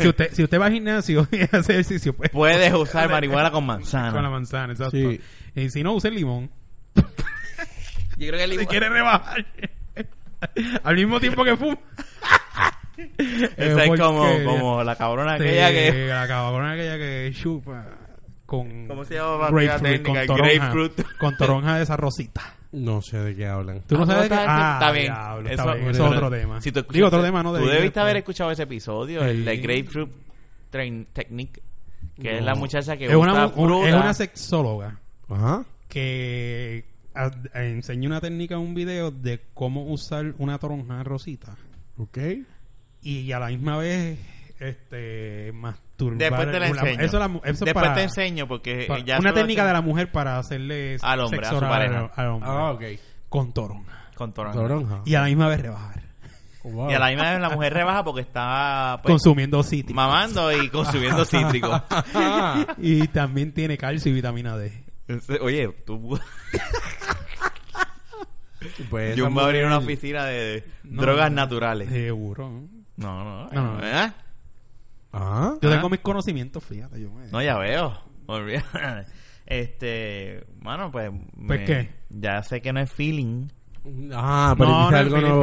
[0.00, 3.64] si, usted, si usted va al gimnasio y hace ejercicio, pues, Puedes usar marihuana con
[3.66, 4.30] con la manzana.
[4.30, 4.96] manzana, exacto.
[4.96, 5.20] Sí.
[5.54, 6.50] Y si no, use el limón.
[6.94, 7.02] Yo
[8.16, 9.46] creo que el Si limón- quiere rebajar.
[10.84, 11.78] Al mismo tiempo que fuma.
[13.56, 16.06] Esa es como, como la cabrona aquella que...
[16.08, 17.84] La cabrona aquella que chupa
[18.44, 18.88] con...
[18.88, 20.26] ¿Cómo se llama la grapefruit, técnica?
[20.26, 21.06] con toronja, Grapefruit.
[21.18, 22.54] Con toronja de esa rosita.
[22.72, 23.82] No sé de qué hablan.
[23.86, 24.44] ¿Tú no Ah, sabes está qué?
[24.48, 25.04] Ah, está bien.
[25.06, 25.90] diablo, Eso- está bien.
[25.90, 26.60] Eso es otro tema.
[26.60, 27.56] Si tú Digo, otro tema, ¿no?
[27.56, 29.56] Tú De- debiste haber de- escuchado ese episodio, el de.
[29.58, 30.10] Grapefruit
[30.70, 31.62] Train Technique,
[32.20, 32.46] que es No.
[32.46, 33.88] la muchacha que Es usa una, fruta.
[33.88, 34.98] es una sexóloga
[35.30, 35.64] Ajá.
[35.88, 36.84] que
[37.26, 41.56] a- enseña una técnica en un video de cómo usar una toronja rosita
[41.96, 42.18] Ok.
[43.02, 44.18] y a la misma vez
[44.60, 47.00] este masturbar Después te la enseño.
[47.00, 49.72] eso, la mu- eso Después para- te enseño porque para- ya una técnica hace- de
[49.74, 52.10] la mujer para hacerle Al hombre, sexo a su oral pareja.
[52.16, 52.82] al hombre Ah, ok.
[53.28, 54.58] con toronja con toronja.
[54.58, 55.02] Toronja.
[55.06, 56.08] y a la misma vez rebajar
[56.64, 56.90] Wow.
[56.90, 60.68] Y a la misma vez la mujer rebaja porque está pues, consumiendo cítricos mamando y
[60.68, 61.80] consumiendo cítricos.
[62.78, 64.84] y también tiene calcio y vitamina D
[65.40, 66.18] Oye, tú...
[68.90, 71.88] Pues Yo me abrí mujer- una oficina de No, drogas naturales.
[71.90, 72.50] Seguro.
[72.96, 73.48] No, no.
[73.50, 73.86] No, no.
[73.86, 74.12] ¿eh?
[75.12, 75.54] Ah.
[75.62, 75.74] Yo Ah.
[75.74, 77.00] tengo mis conocimientos, fíjate.
[77.00, 77.28] Yo me...
[77.28, 77.96] No, ya veo.
[79.46, 81.10] Este, bueno, pues.
[81.46, 81.90] ¿Pues me- qué?
[82.10, 83.48] Ya sé que no es feeling.
[84.12, 85.40] Ah, pero No, no algo nuevo.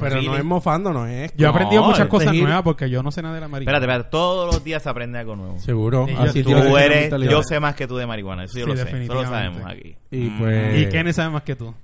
[0.00, 1.32] pero, no es mofando, no es.
[1.36, 3.78] Yo he No, aprendido muchas cosas nuevas porque yo no sé nada de la marihuana.
[3.78, 4.10] Espérate, espérate.
[4.10, 5.58] Todos los días se aprende algo nuevo.
[5.58, 6.06] Seguro.
[6.08, 7.10] Sí, Así Tú eres.
[7.30, 8.44] Yo sé más que tú de marihuana.
[8.44, 9.02] Eso yo Sí, lo sé.
[9.04, 9.96] Eso lo sabemos aquí.
[10.10, 11.74] Y pues- ¿Y Kenny sabe más que tú?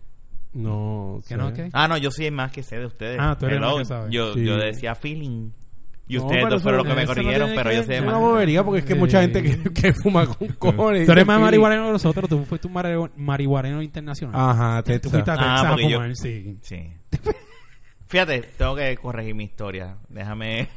[0.53, 1.36] No ¿Que sé.
[1.36, 1.53] no?
[1.53, 1.68] ¿Qué?
[1.72, 3.18] Ah, no, yo soy el más que sé de ustedes.
[3.20, 3.72] Ah, tú eres el Hello.
[3.76, 4.11] más que sabe.
[4.12, 4.45] Yo, Sí.
[4.45, 5.51] yo decía feeling.
[6.07, 8.00] Y No, ustedes dos fueron los que me no corrigieron, pero que yo sé Es
[8.02, 8.11] más.
[8.11, 11.07] una bobería porque es que mucha gente que, que fuma con cojones.
[11.07, 12.28] Tú eres más marihuanero que nosotros.
[12.28, 14.34] Tú fuiste un mari- marihuanero internacional.
[14.50, 15.12] Ajá, Tú Texas.
[15.12, 16.59] fuiste a Ah, Texas a yo- sí.
[16.62, 16.92] Sí.
[18.07, 19.96] Fíjate, tengo que corregir mi historia.
[20.09, 20.68] Déjame.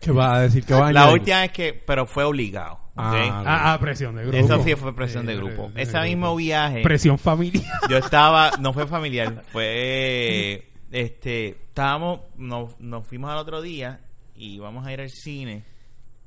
[0.00, 0.64] ¿Qué vas a decir?
[0.64, 1.72] ¿Qué vas a La última vez que.
[1.72, 2.78] Pero fue obligado.
[2.94, 4.36] Ah, Ah, ah, presión de grupo.
[4.36, 5.68] Eso sí fue presión de grupo.
[5.74, 6.36] sí, Ese mismo grupo.
[6.36, 6.82] viaje.
[6.82, 7.64] Presión familiar.
[7.88, 8.50] Yo estaba.
[8.60, 9.42] No fue familiar.
[9.50, 10.68] Fue.
[10.92, 11.48] Este.
[11.48, 12.20] Estábamos.
[12.36, 14.00] Nos, nos fuimos al otro día.
[14.36, 15.64] Y íbamos a ir al cine.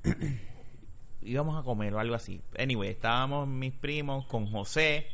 [1.22, 2.42] íbamos a comer o algo así.
[2.58, 5.08] Anyway, estábamos mis primos con José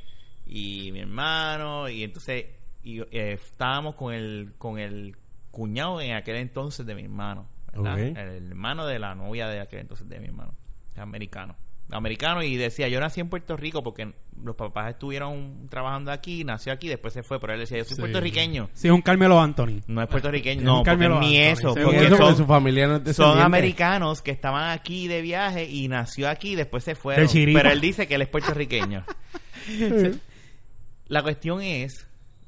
[0.46, 1.90] y mi hermano.
[1.90, 2.46] Y entonces.
[2.84, 4.54] Y, eh, estábamos con el.
[4.58, 5.16] Con el
[5.52, 7.48] cuñado en aquel entonces de mi hermano.
[7.74, 10.54] El hermano de la novia de aquel entonces de mi hermano.
[10.96, 11.56] Americano.
[11.92, 14.14] Americano y decía, yo nací en Puerto Rico porque
[14.44, 17.96] los papás estuvieron trabajando aquí, nació aquí, después se fue, pero él decía, yo soy
[17.96, 18.02] Sí.
[18.02, 18.70] puertorriqueño.
[18.74, 19.82] Sí, es un Carmelo Anthony.
[19.88, 21.74] No es puertorriqueño, Es no, porque ni eso.
[21.76, 25.66] Porque eso, porque son, su familia no es son americanos que estaban aquí de viaje
[25.70, 27.28] y nació aquí, después se fueron.
[27.32, 29.04] Pero él dice que él es puertorriqueño.
[31.08, 32.08] La cuestión es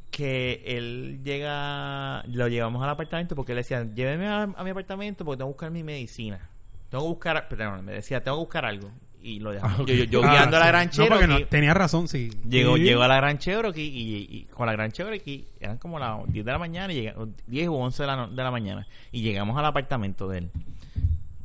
[0.09, 5.25] que él llega, lo llevamos al apartamento porque él decía, lléveme a, a mi apartamento
[5.25, 6.49] porque tengo que buscar mi medicina.
[6.89, 8.91] Tengo que buscar, perdón, me decía, tengo que buscar algo.
[9.26, 9.80] Y lo dejamos.
[9.80, 9.88] Ah, ok.
[9.88, 10.71] Yo, yo, yo Ah, guiando a la sí.
[10.71, 12.30] Gran No, Cherokee, no, tenía razón, sí.
[12.47, 12.84] Llegó, Sí.
[12.84, 16.43] llegó a la Gran Cherokee y, y con la Gran Cherokee eran como las 10
[16.45, 17.15] de la mañana y llega,
[17.47, 20.51] 10 o 11 de la, no- de la mañana y llegamos al apartamento de él.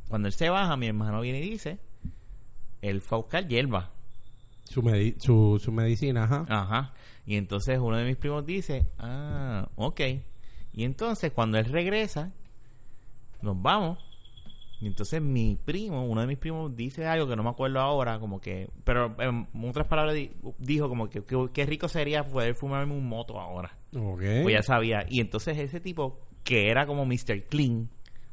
[0.09, 1.79] Cuando él se baja, mi hermano viene y dice,
[2.83, 3.91] él fue a buscar hierba.
[4.64, 6.47] Su, medi- su, su medicina, ajá.
[6.49, 6.93] Ajá.
[7.26, 10.01] Y entonces uno de mis primos dice, ah, ok.
[10.72, 12.33] Y entonces cuando él regresa,
[13.43, 13.99] nos vamos.
[14.81, 18.20] Y entonces mi primo, uno de mis primos dice algo que no me acuerdo ahora,
[18.20, 21.22] como que, pero en otras palabras di- dijo como que
[21.53, 23.76] qué rico sería poder fumarme un moto ahora.
[23.97, 24.22] Ok.
[24.45, 25.05] Pues ya sabía.
[25.09, 27.45] Y entonces ese tipo, que era como Mr.
[27.49, 27.89] Clean,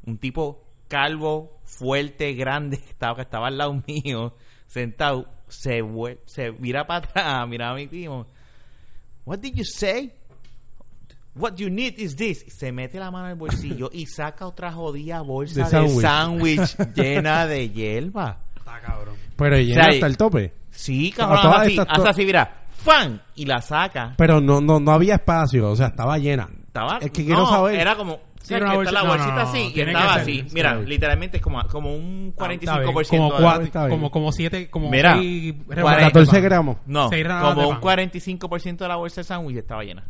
[0.06, 4.34] un tipo calvo, fuerte, grande, que estaba, que estaba al lado mío,
[4.68, 5.82] sentado, se,
[6.26, 8.24] se mira para atrás, mira a mi primo.
[9.24, 10.12] What did you say?
[11.38, 12.44] What you need is this.
[12.48, 16.76] Se mete la mano en el bolsillo y saca otra jodida bolsa De de sándwich.
[16.94, 18.38] llena de hierba.
[18.56, 19.14] Está cabrón.
[19.36, 20.54] Pero llena O sea, hasta el tope.
[20.70, 23.20] Sí, cabrón, hace así, to- así, mira, ¡fan!
[23.34, 24.14] Y la saca.
[24.16, 26.48] Pero no, no, no había espacio, o sea, estaba llena.
[26.66, 27.80] Estaba, Es que quiero no, saber.
[27.80, 28.20] Era como.
[28.40, 30.44] Sí, ¿sabes era que una está la bolsita- no, no, así y estaba ser, así.
[30.52, 30.88] Mira, bien.
[30.88, 33.90] literalmente es como, como un Está bien, 45% como, de- cuatro, Está bien.
[33.98, 36.42] como, como siete, como Mira, seis cuarenta- rebanadas de 14 pan.
[36.42, 36.76] gramos.
[36.86, 37.98] No, como un pan.
[37.98, 40.04] 45% de la bolsa de sándwich estaba llena.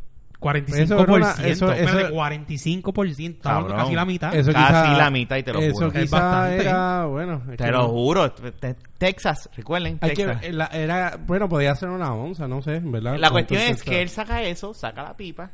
[0.47, 0.75] 45%.
[0.83, 3.37] Eso era una- eso- Espérate, eso- 45%.
[3.37, 3.85] Está hablando Cabrón.
[3.87, 4.35] casi la mitad.
[4.35, 5.87] Eso Casi quizá- la mitad y te lo Eso juro.
[5.89, 6.61] Es quizá bastante.
[6.63, 7.43] era, bueno.
[7.51, 8.33] es Te que lo no- juro.
[8.33, 10.53] te- Texas, recuerden, que, Texas.
[10.55, 13.17] la- era, bueno, podía ser una onza, no sé, ¿verdad?
[13.19, 15.51] La cuestión es que él saca eso, saca la pipa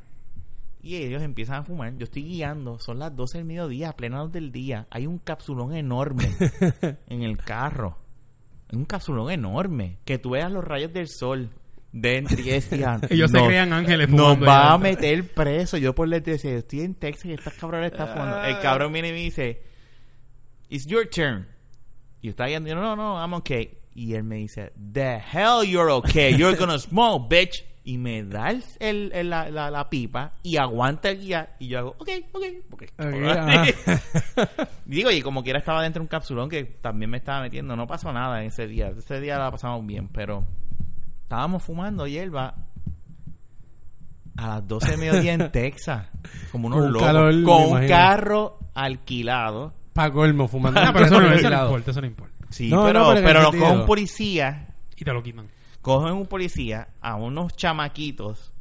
[0.82, 1.96] y ellos empiezan a fumar.
[1.96, 4.86] Yo estoy guiando, son las 12 del mediodía, a plena luz del día.
[4.90, 6.24] Hay un capsulón enorme
[7.08, 7.98] en el carro.
[8.72, 9.98] Un capsulón enorme.
[10.04, 11.50] Que tú veas los rayos del sol
[11.92, 14.72] dentro y decían, Ellos se "No, crean ángeles Nos fumando va ya".
[14.72, 15.76] a meter preso.
[15.76, 18.42] Yo por le decía, estoy en Texas y estas cabrones están fumando.
[18.44, 19.62] El cabrón viene y me dice,
[20.68, 21.46] It's your turn.
[22.20, 23.78] Y yo estaba guiando, yo, no, no, no, I'm okay.
[23.94, 26.34] Y él me dice, The hell you're okay.
[26.36, 27.64] You're gonna smoke, bitch.
[27.84, 31.56] Y me da el, el- el- la, la- la pipa y aguanta el guía.
[31.58, 32.84] Y yo hago, ok, ok, ok.
[34.86, 37.74] Digo, y como quiera estaba dentro de un capsulón que también me estaba metiendo.
[37.76, 38.92] No pasó nada en ese día.
[38.96, 40.46] Ese día la pasamos bien, pero
[41.32, 42.54] estábamos fumando hierba
[44.36, 46.06] a las 12 de mediodía en Texas.
[46.52, 47.06] Como unos Con locos.
[47.08, 47.88] calor, con un imagino.
[47.88, 49.72] carro alquilado.
[49.94, 50.78] Pa' colmo, fumando.
[50.78, 52.34] Ah, un pero eso no, eso no importa, eso no importa.
[52.50, 53.66] Sí, No, no, pero, pero en pero el nos sentido.
[53.70, 54.68] coge un policía.
[54.94, 55.46] Y te lo quitan.
[55.80, 58.52] Cogen un policía a unos chamaquitos,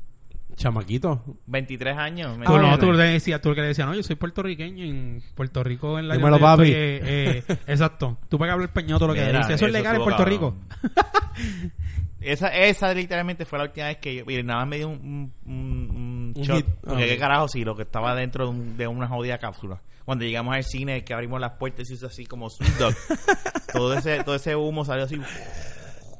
[0.55, 1.23] Chamaquito.
[1.47, 2.37] 23 años.
[2.37, 4.89] ¿me Tú, no, tú le decías, tú el le decías, no, yo soy puertorriqueño y
[4.89, 6.69] en Puerto Rico en la Dímelo, papi.
[6.71, 8.17] eh, eh, exacto.
[8.29, 9.39] Tú para que hablar español todo lo que dices.
[9.41, 10.33] Eso es eso legal en Puerto cabrón.
[10.33, 10.55] Rico.
[12.21, 15.33] Esa, esa literalmente fue la última vez que yo, y nada más me dio un,
[15.45, 16.57] un, un- un shot.
[16.57, 16.65] hit.
[16.81, 19.81] Porque Ah, qué carajo, sí, lo que estaba dentro de, un- de una jodida cápsula.
[20.05, 22.93] Cuando llegamos al cine, que abrimos las puertas y hizo así como Snoop
[23.73, 25.19] todo, ese, todo ese humo salió así.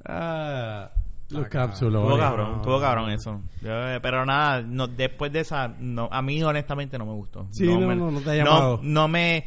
[0.05, 0.91] Ah,
[1.29, 2.01] Los Está cápsulos.
[2.01, 2.55] Estuvo Oye, cabrón, no.
[2.57, 3.41] estuvo cabrón eso.
[3.61, 7.47] Yo, eh, pero nada, no, después de esa, no, a mí honestamente no me gustó.
[7.51, 8.79] Sí, no, me, no, no te ha llamado.
[8.83, 9.45] no me...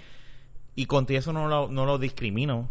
[0.76, 2.68] Y contigo eso no lo, no lo discrimino.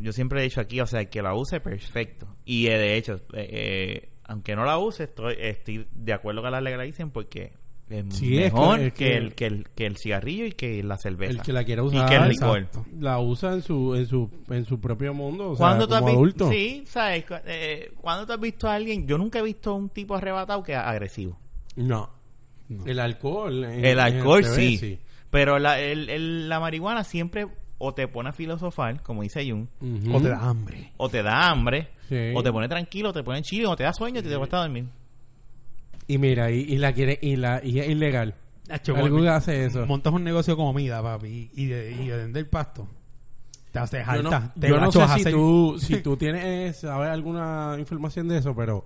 [0.00, 2.26] Yo siempre he dicho aquí, o sea, que la use, perfecto.
[2.44, 6.50] Y eh, de hecho, eh, eh, aunque no la use, estoy, estoy de acuerdo que
[6.50, 7.52] la legalicen porque
[7.88, 10.52] es Sí, es mejor que- que, es que- el, que, el, que el cigarrillo y
[10.52, 11.32] que la cerveza.
[11.32, 12.58] El que la quiera Y usar, que el licor.
[12.58, 15.94] exacto, la usa en su, en su, en su propio mundo, o sea, ¿Cuándo tú
[15.94, 16.44] has como visto?
[16.44, 16.50] adulto.
[16.56, 17.24] Sí, ¿sabes?
[17.46, 19.08] Eh, ¿Cuándo tú has visto a alguien?
[19.08, 21.36] Yo nunca he visto a un tipo arrebatado que agresivo.
[21.74, 22.10] No.
[22.86, 23.64] El alcohol.
[23.64, 24.98] en- El alcohol CBD, sí.
[25.28, 27.48] Pero la, el- el- la marihuana siempre
[27.82, 29.66] o te pone a filosofar, como dice Jung.
[30.14, 30.92] O te da hambre.
[30.98, 32.32] o te da hambre, Sí.
[32.34, 34.58] o te pone tranquilo, o te pone chido, o te da sueño y te cuesta
[34.58, 34.84] dormir.
[36.06, 38.34] Y mira, y, y la quiere, y la, y es ilegal.
[38.84, 39.86] Que hace eso.
[39.86, 42.86] Montas un negocio de comida, papi, y de, y de vender pasto.
[43.72, 44.52] Te haces Yo no, alta.
[44.58, 48.54] te yo no sé si hacer- tú, si tú tienes, sabes alguna información de eso,
[48.54, 48.84] pero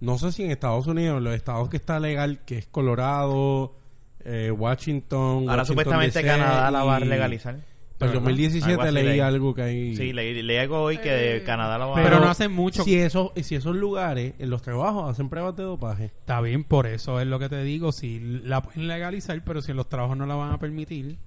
[0.00, 3.74] no sé si en Estados Unidos, los estados que está legal, que es Colorado,
[4.24, 7.56] eh, Washington, Ahora Washington supuestamente DC, Canadá la va a legalizar.
[8.02, 8.30] Para el ¿Verdad?
[8.30, 9.20] 2017 Algo leí leí.
[9.20, 9.96] algo que hay...
[9.96, 12.20] Sí, leí, leí algo hoy que Eh, Canadá la va Pero a...
[12.20, 12.82] no hace mucho.
[12.84, 16.04] Si, eso, si esos lugares, en los trabajos, hacen pruebas de dopaje.
[16.06, 17.92] Está bien, por eso es lo que te digo.
[17.92, 21.18] Si la pueden legalizar, pero si en los trabajos no la van a permitir.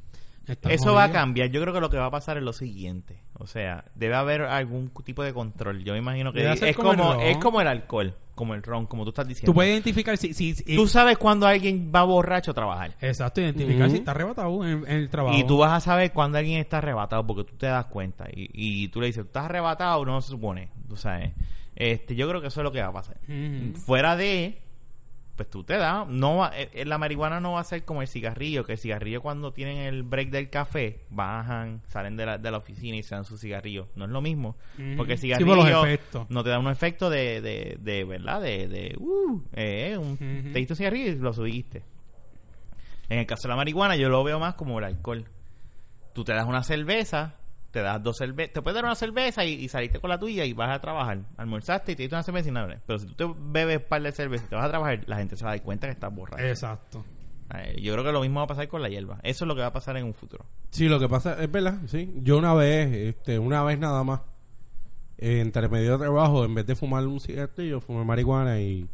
[0.53, 1.49] Estamos Eso va a cambiar.
[1.49, 3.21] Yo creo que lo que va a pasar es lo siguiente.
[3.33, 5.83] O sea, debe haber algún tipo de control.
[5.83, 6.39] Yo me imagino que
[6.69, 9.51] es como es como el alcohol, como el ron, como tú estás diciendo.
[9.51, 10.33] Tú puedes identificar si.
[10.33, 12.95] si, si- Tú sabes cuando alguien va borracho a trabajar.
[13.01, 15.37] Exacto, identificar si está arrebatado en, en el trabajo.
[15.37, 18.25] Y tú vas a saber cuando alguien está arrebatado porque tú te das cuenta.
[18.33, 20.05] Y, y tú le dices, ¿estás arrebatado?
[20.05, 20.69] No se supone.
[20.87, 21.31] Tú sabes.
[21.75, 23.17] Este, yo creo que eso es lo que va a pasar.
[23.85, 24.61] Fuera de,
[25.35, 26.07] pues tú te das.
[26.07, 28.63] No va- eh, eh, la marihuana no va a ser como el cigarrillo.
[28.65, 32.57] Que el cigarrillo cuando tienen el break del café, bajan, salen de la, de la
[32.57, 33.87] oficina y se dan su cigarrillo.
[33.95, 34.55] No es lo mismo.
[34.97, 35.81] Porque el Sí, por cigarrillo los
[36.29, 38.41] no te da un efecto de, de, de ¿verdad?
[38.41, 41.83] De, de uh, eh, un, te diste un cigarrillo y lo subiste.
[43.09, 45.25] En el caso de la marihuana, yo lo veo más como el alcohol.
[46.13, 47.35] Tú te das una cerveza,
[47.75, 50.45] te das dos cervezas, te puedes dar una cerveza y, y saliste con la tuya
[50.45, 51.19] y vas a trabajar.
[51.35, 52.81] Almorzaste y te diste una cerveza y nada.
[52.87, 55.17] Pero si tú te bebes un par de cervezas y te vas a trabajar, la
[55.17, 56.41] gente se va a dar cuenta que estás borracho.
[56.41, 57.03] Exacto.
[57.77, 59.19] Yo creo que lo mismo va a pasar con la hierba.
[59.23, 60.45] Eso es lo que va a pasar en un futuro.
[60.69, 62.13] Sí, lo que pasa es verdad, sí.
[62.23, 64.21] Yo una vez, este, una vez nada más,
[65.17, 68.87] eh, entre medio de trabajo, en vez de fumar un cigarrillo, fumé marihuana y...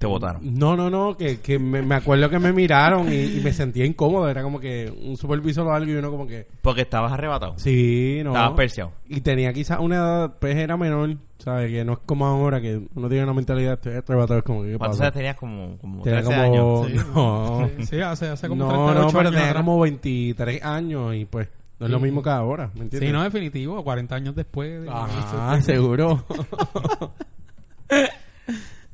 [0.00, 0.40] Te votaron.
[0.58, 3.84] No, no, no, que, que me, me acuerdo que me miraron y, y me sentía
[3.84, 4.30] incómodo.
[4.30, 6.46] Era como que un supervisor o algo y uno como que...
[6.62, 7.52] Porque estabas arrebatado.
[7.58, 8.30] Sí, no.
[8.30, 8.92] Estabas perseado.
[9.08, 11.70] Y tenía quizás una edad, pues era menor, ¿sabes?
[11.70, 14.70] Que no es como ahora que uno tiene una mentalidad de arrebatado, es como que...
[14.70, 15.04] ¿qué ¿Cuántos pasa?
[15.08, 15.36] años tenías?
[15.36, 16.82] Como, como Tenía 13 como...
[16.84, 17.06] años.
[17.14, 19.62] No, Sí, sí, hace, hace como no, 38 no, pero años tenía atrás.
[19.64, 21.46] como 23 años y pues
[21.78, 23.06] no es lo mismo que ahora, ¿me entiendes?
[23.06, 23.84] Sí, no, definitivo.
[23.84, 24.80] 40 años después.
[24.82, 26.24] de- Ah, seguro.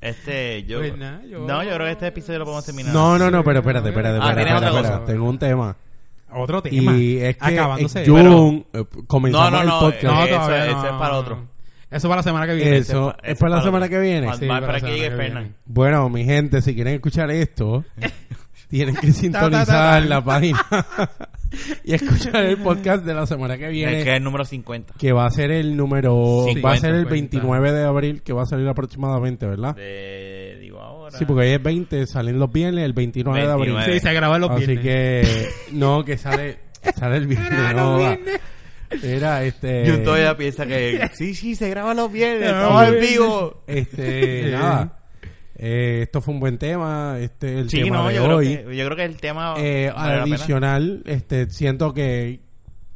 [0.00, 0.78] Este, yo...
[0.78, 2.92] Pues nada, yo- No, yo creo que este episodio lo podemos terminar.
[2.92, 5.00] no, no, no, pero espérate, espérate, Ah, espérate, ¿tienes espérate, otra espérate.
[5.04, 5.12] cosa?
[5.12, 5.76] Tengo un tema.
[6.32, 6.96] Otro tema.
[6.96, 8.02] Y es que Acabándose.
[8.02, 8.64] eh, Pero-
[9.06, 10.04] comenzamos No, no, no, el podcast.
[10.28, 11.48] eso- todavía eso es para otro.
[11.90, 12.76] Eso para la semana que viene.
[12.78, 14.26] Eso, Ese- ese es para la semana que viene.
[14.26, 15.54] Para- Sí, para, para que llegue Fernan.
[15.64, 17.84] Bueno, mi gente, si quieren escuchar esto,
[18.68, 20.58] tienen que sintonizar la página
[21.84, 23.92] y escuchar el podcast de la semana que Es viene.
[24.04, 24.94] que es el número 50.
[24.98, 26.46] Que va a ser el número...
[26.64, 27.10] Va a ser el 50.
[27.10, 29.74] 29 de abril, que va a salir aproximadamente, ¿verdad?
[29.76, 31.16] De, digo ahora.
[31.16, 33.74] Sí, porque hoy es 20, salen los viernes, el 29, de abril.
[33.74, 33.92] 29.
[33.92, 34.84] Sí, se graba los Así viernes.
[34.84, 35.48] que...
[35.72, 36.58] No, que sale,
[36.96, 37.74] sale el viernes.
[37.74, 38.18] no, va.
[39.02, 39.84] Era este...
[39.86, 43.62] Yo todavía piensa que sí, sí, se graba los viernes, No, estamos en vivo.
[43.66, 44.98] Este, nada.
[45.58, 47.16] Eh, esto fue un buen tema.
[47.18, 48.46] Este, el Sí, tema no, de yo creo, hoy.
[48.48, 52.40] que, yo creo que el tema Eh, vale adicional, este, siento que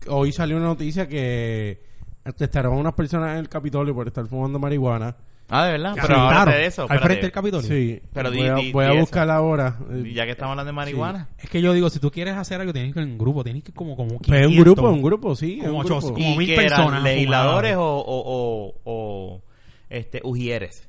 [0.09, 1.83] hoy salió una noticia que
[2.25, 5.17] arrestaron a unas personas en el Capitolio por estar fumando marihuana.
[5.53, 5.95] Ah, de verdad.
[6.01, 6.87] Pero de eso.
[6.89, 7.67] Al frente del Capitolio.
[7.69, 9.79] Sí, Pero di- voy a, di- voy a buscar ahora.
[10.15, 11.29] ya que estamos hablando de marihuana.
[11.39, 13.43] Es que yo digo, si tú quieres hacer algo, tienes que ir en grupo.
[13.43, 14.75] Tienes que ir como, como Pues es un 500.
[14.77, 15.59] grupo, un grupo, sí.
[15.61, 16.15] Como un ocho- grupo.
[16.15, 19.43] como ¿Y mil personas legisladores o, o, o, o,
[19.89, 20.87] este, ujieres?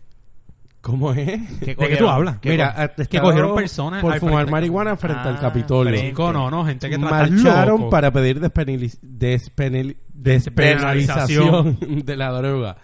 [0.82, 1.40] ¿Cómo es?
[1.60, 2.40] ¿Qué ¿De qué tú hablas?
[2.40, 5.92] ¿Qué Mira, que cogieron personas por fumar marihuana frente al Ah, Capitolio.
[5.94, 6.10] frente.
[6.10, 12.78] Chico, no, no, gente que marcharon para pedir despenaliz- despenali- despenalización de la droga.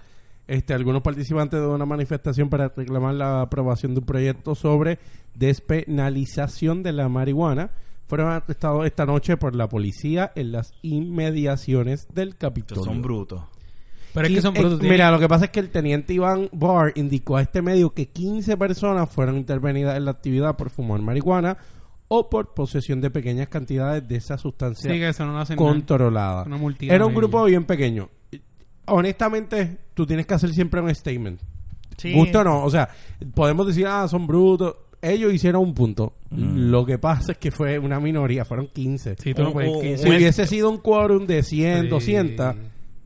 [0.48, 5.00] Este, algunos participantes de una manifestación para reclamar la aprobación de un proyecto sobre
[5.36, 7.72] despenalización de la marihuana
[8.08, 12.84] fueron arrestados esta noche por la policía en las inmediaciones del Estos Capitolio.
[12.86, 13.42] son brutos.
[14.14, 14.82] Pero es que son eh, brutos.
[14.82, 18.08] mira, lo que pasa es que el teniente Iván Barr indicó a este medio que
[18.10, 21.58] 15 personas fueron intervenidas en la actividad por fumar marihuana
[22.08, 25.58] o por posesión de pequeñas cantidades de esa sustancia Sí, que eso no lo hacen
[25.58, 25.70] nada.
[25.70, 26.44] controlada.
[26.44, 28.10] Una Era un grupo bien pequeño.
[28.86, 31.42] Honestamente, tú tienes que hacer siempre un statement.
[31.98, 32.14] Sí.
[32.14, 32.88] Gusto no, o sea,
[33.34, 34.76] podemos decir, ah, son brutos.
[35.02, 36.14] Ellos hicieron un punto.
[36.32, 39.16] Lo que pasa es que fue una minoría, fueron 15.
[39.22, 41.88] Sí, tú no puedes- un- que- Si un- hubiese sido un quórum de 100, Sí.
[41.90, 42.56] 200,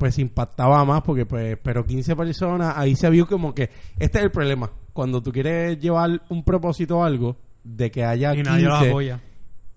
[0.02, 4.24] pues impactaba más porque pues pero 15 personas ahí se vio como que este es
[4.24, 8.49] el problema cuando tú quieres llevar un propósito o algo de que haya Y 15
[8.49, 9.20] nadie lo apoya.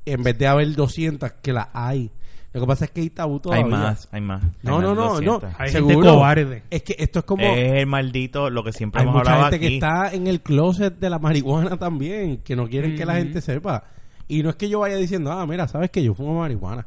[0.07, 2.11] en vez de haber 200 que las hay
[2.55, 4.43] lo que pasa es que hay tabú Hay todavía más, hay más.
[4.63, 5.61] no Hay no más no de no 200.
[5.61, 6.63] Hay seguro gente cobarde.
[6.71, 9.51] es que esto es como Es el maldito, lo que siempre hay hemos mucha hablado
[9.51, 9.69] gente aquí.
[9.69, 13.43] que está en el closet de la marihuana también que no quieren que la gente
[13.43, 13.85] sepa
[14.27, 16.87] y no es que yo vaya diciendo ah mira sabes que yo fumo marihuana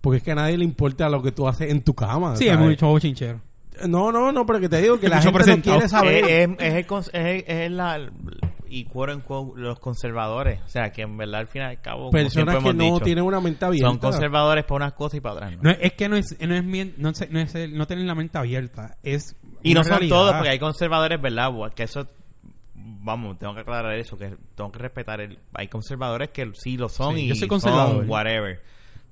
[0.00, 2.46] porque es que a nadie le importa lo que tú haces en tu cama Sí,
[2.46, 2.68] es ¿sabes?
[2.68, 3.40] mucho chinchero.
[3.88, 6.24] No, no, no, pero que te digo que la gente no quiere saber.
[6.24, 6.74] Es, es, es
[7.12, 8.10] el es, es la,
[8.68, 10.60] y quote unquote, los conservadores.
[10.64, 13.04] O sea, que en verdad al fin y al cabo, personas que hemos no dicho,
[13.04, 13.88] tienen una mente abierta.
[13.88, 15.62] son conservadores para unas cosas y para otras no.
[15.62, 18.14] No, es que no es, no es, no, sé- no es el- no tener la
[18.14, 18.96] mente abierta.
[19.02, 21.50] Es y no son todos, porque hay conservadores, ¿verdad?
[21.74, 22.06] Que eso,
[22.74, 25.20] vamos, tengo que aclarar eso, que tengo que respetar.
[25.20, 28.02] el Hay conservadores que sí lo son Sí, y yo soy conservador.
[28.02, 28.60] son whatever.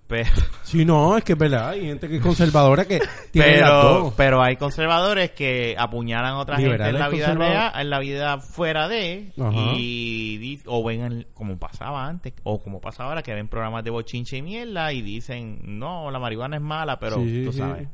[0.09, 0.31] Pero,
[0.63, 1.69] Sí, no, es que es verdad.
[1.69, 2.99] Hay gente que es conservadora que
[3.31, 7.73] tiene pero, pero hay conservadores que apuñalan a otra Liberales gente en la vida real,
[7.79, 9.33] en la vida fuera de
[9.77, 13.91] y o ven el- como pasaba antes o como pasa ahora que ven programas de
[13.91, 17.89] bochinche y mierda y dicen no la marihuana es mala pero Sí, tú sabes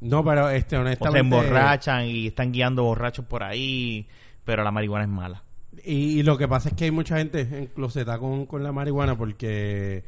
[0.00, 1.18] No, pero este, o honestamente.
[1.18, 4.06] se emborrachan y están guiando borrachos por ahí
[4.44, 5.42] pero la marihuana es mala
[5.84, 9.16] Y, y lo que pasa es que hay mucha gente enclosetada con, con la marihuana
[9.16, 10.04] porque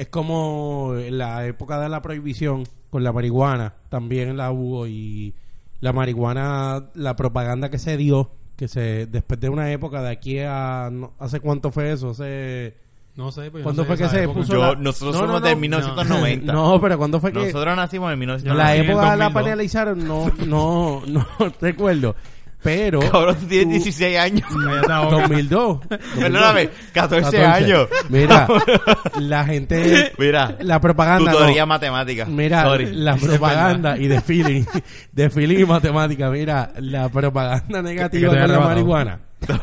[0.00, 5.34] es como en la época de la prohibición con la marihuana también la hubo y
[5.80, 10.38] la marihuana, la propaganda que se dio, que se después de una época de aquí
[10.40, 12.74] a no- hace cuánto fue eso, hace
[13.14, 15.20] No sé, pues yo ¿Cuándo no sé fue que se puso Yo- la- nosotros No,
[15.22, 15.46] no, somos no.
[15.48, 19.16] de 1990 No, pero ¿cuándo fue que nosotros nacimos en la 1990 en el época
[19.16, 19.42] la 2002.
[19.44, 20.08] penalizaron?
[20.08, 21.26] No, no, no
[21.60, 22.14] recuerdo.
[22.62, 25.16] Pero cabrón tú tienes tú- 16 años Cállate la boca.
[25.18, 25.78] 2002.
[26.18, 27.44] perdóname 14, 14.
[27.46, 28.48] años Mira,
[29.20, 31.38] la gente mira la propaganda no.
[31.38, 32.92] tutoría matemática Mira, Sorry.
[32.92, 34.64] la propaganda y de feeling,
[35.12, 39.18] de feeling y matemática, mira, la propaganda negativa con la marihuana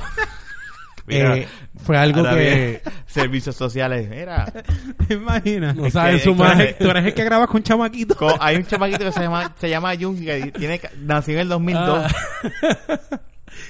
[1.08, 1.48] Mira, eh,
[1.84, 4.46] fue algo que servicios sociales mira
[5.08, 5.76] ¿Te imaginas?
[5.76, 6.60] no Es saben que- sumar.
[6.62, 8.16] es Tú eres el que grabas con chamaquito.
[8.16, 11.50] Co- hay un chamaquito que se llama se llama Jung que tiene nació en el
[11.50, 13.00] 2002 Ah.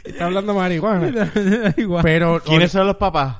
[0.03, 1.31] Está hablando marihuana.
[1.77, 2.01] Igual.
[2.03, 3.35] Pero ¿quiénes son los papás?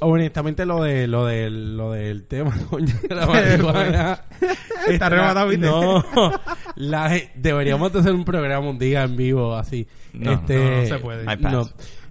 [0.00, 4.20] honestamente lo de lo de lo del tema coño, de la marihuana
[4.88, 6.04] Está arrebatado, no
[6.76, 10.86] la deberíamos de hacer un programa un día en vivo así No, este no, no
[10.86, 11.36] se puede.
[11.38, 11.68] No.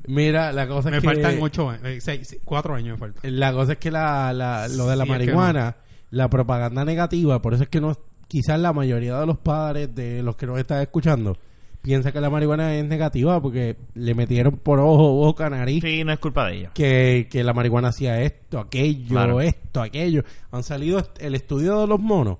[0.07, 1.83] Mira la cosa me es que faltan ocho años.
[1.85, 3.39] eh, seis, cuatro años me faltan.
[3.39, 5.75] la cosa es que la, la- lo de la Sí, es que marihuana
[6.11, 7.97] la propaganda negativa por eso es que no
[8.27, 11.37] quizás la mayoría de los padres de los que nos están escuchando
[11.81, 16.11] piensa que la marihuana es negativa porque le metieron por ojo boca nariz sí no
[16.11, 19.39] es culpa de ella que, que la marihuana hacía esto, aquello, Claro.
[19.41, 20.23] esto, aquello.
[20.51, 22.37] Han salido el estudio de los monos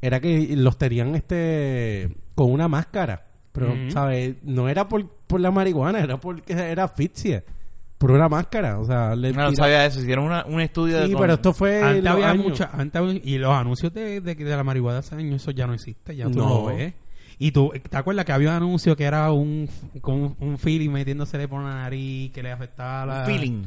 [0.00, 5.50] era que los tenían este con una máscara, pero sabes, no era por, por la
[5.50, 7.42] marihuana, era porque era asfixia,
[7.98, 11.10] por una máscara, o sea, le no, no sabía eso hicieron una- un estudio Sí,
[11.12, 12.44] de pero esto fue Antes había años.
[12.46, 15.74] mucha, antes y los anuncios de, de, de la marihuana hace años, eso ya no
[15.74, 16.94] existe, ya tú no, lo ves.
[17.38, 19.68] Y tú, ¿te acuerdas que había un anuncio que era un,
[20.02, 23.24] con un, un feeling metiéndosele por la nariz que le afectaba la...
[23.24, 23.62] feeling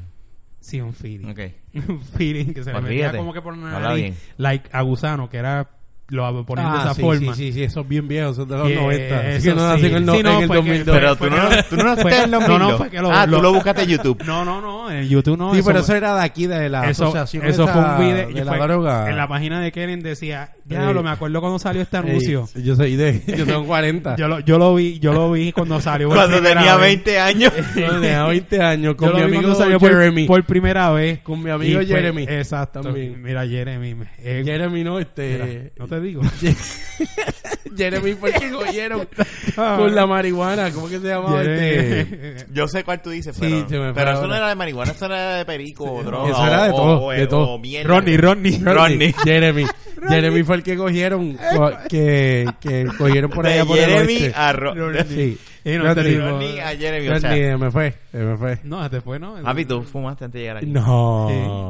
[0.59, 1.27] Sí, un feeling.
[1.29, 1.39] ok
[1.89, 3.05] un feeling que se le Olvídate.
[3.07, 4.15] metía como que por la nariz.
[4.37, 5.69] Like a gusano, que era
[6.13, 7.35] lo ponían de Ah, esa sí, forma.
[7.35, 9.19] Sí, sí, sí, esos bien viejos, son de los Que 90.
[9.19, 9.85] Así eso que no nacen sí.
[9.87, 10.95] en el, no- Sí, no, en el fue que- 2002.
[10.97, 11.37] pero tú no,
[11.69, 12.77] tú no naciste en el no, no, 2002.
[12.77, 14.23] fue que lo- ah, tú lo- lo buscaste en YouTube.
[14.25, 15.53] No, no, no, en YouTube no.
[15.53, 17.97] sí, pero fue- eso era de aquí, de la eso, asociación eso esa fue un
[17.99, 19.09] video de y la fue- droga.
[19.09, 20.61] en la página de Kellen decía Sí.
[20.69, 23.21] diablo me acuerdo cuando salió este anuncio Ey, yo soy de...
[23.37, 24.15] Yo tengo 40.
[24.15, 27.03] yo lo, yo lo vi yo lo vi cuando salió Cuando tenía vez.
[27.03, 27.51] 20 años.
[27.75, 30.25] Yo tenía 20 años con lo mi amigo cuando salió por- Jeremy.
[30.25, 32.23] por, primera vez Con mi amigo Jeremy.
[32.29, 35.73] exacto mira Jeremy eh, Jeremy no, este...
[35.77, 36.21] no te digo
[37.75, 39.07] Jeremy fue el que cogieron
[39.55, 40.69] con la marihuana.
[40.71, 42.45] ¿Cómo que se llamaba este?
[42.53, 44.27] Yo sé cuál tú dices, Sí, pero, fue pero eso ahora.
[44.27, 46.29] no era de marihuana, eso era de perico o droga.
[46.31, 47.49] eso era de o- todo, o- de o- todo.
[47.55, 47.57] o.
[47.83, 49.13] Ronnie Ronnie Rodney.
[49.23, 49.65] Jeremy.
[50.07, 54.13] Jeremy fue el que cogieron, co- que, que cogieron por allá De por el Jeremy
[54.15, 54.33] oeste.
[54.35, 55.03] a Ro- Rodney.
[55.07, 55.37] Sí.
[55.65, 56.25] Y no te digo-
[56.61, 57.07] a Jeremy.
[57.07, 58.59] O sea, se me fue, me fue.
[58.65, 60.65] no este fue no Papi, tú fumaste antes de llegar aquí.
[60.65, 61.27] No.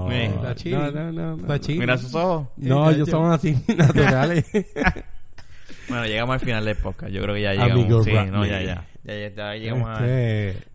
[0.09, 0.15] Sí.
[0.15, 0.79] Está chido.
[0.79, 1.41] No, no, no, no.
[1.43, 1.79] Está chido.
[1.79, 2.47] Mira sus ojos.
[2.57, 3.55] No, ellos yo- son así
[5.89, 7.11] Bueno, llegamos al final del podcast.
[7.11, 7.73] Yo creo que ya llegamos.
[7.73, 8.31] Amigo sí, Rodney.
[8.31, 8.85] no, ya, ya.
[9.03, 9.99] Ya, ya, ya llegamos a-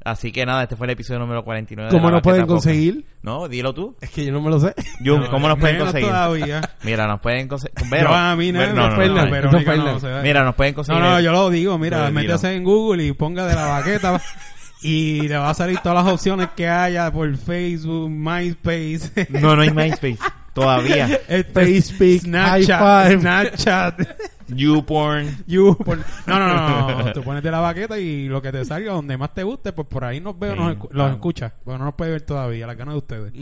[0.04, 1.90] Así que nada, este fue el episodio número 49.
[1.90, 3.06] de ¿Cómo nos pueden conseguir?
[3.22, 3.96] No, dilo tú.
[4.02, 4.74] Es que yo no me lo sé.
[5.02, 6.08] Jun, ¿cómo nos pueden conseguir?
[6.08, 6.60] todavía.
[6.84, 7.74] Mira, nos pueden conseguir.
[8.02, 10.22] Yo a mí no, no, no, no, no, no.
[10.22, 11.02] Mira, nos pueden No, conseguir.
[11.02, 14.20] no, yo lo digo, mira, métese en Google y ponga de la baqueta
[14.82, 19.62] y le va a salir todas las opciones que haya por Facebook, MySpace, No, no
[19.62, 20.18] hay MySpace.
[20.60, 21.06] Todavía.
[21.28, 23.20] este, Facebook, Snapchat.
[23.20, 24.00] Snapchat,
[24.48, 25.44] YouPorn.
[25.46, 26.02] YouPorn.
[26.26, 29.16] No, no, no, no, tú pones de la baqueta y lo que te salga donde
[29.16, 31.84] más te guste, pues por ahí nos veo, Sí, nos escu- los escucha, porque no
[31.84, 33.32] nos puede ver todavía, la gana de ustedes.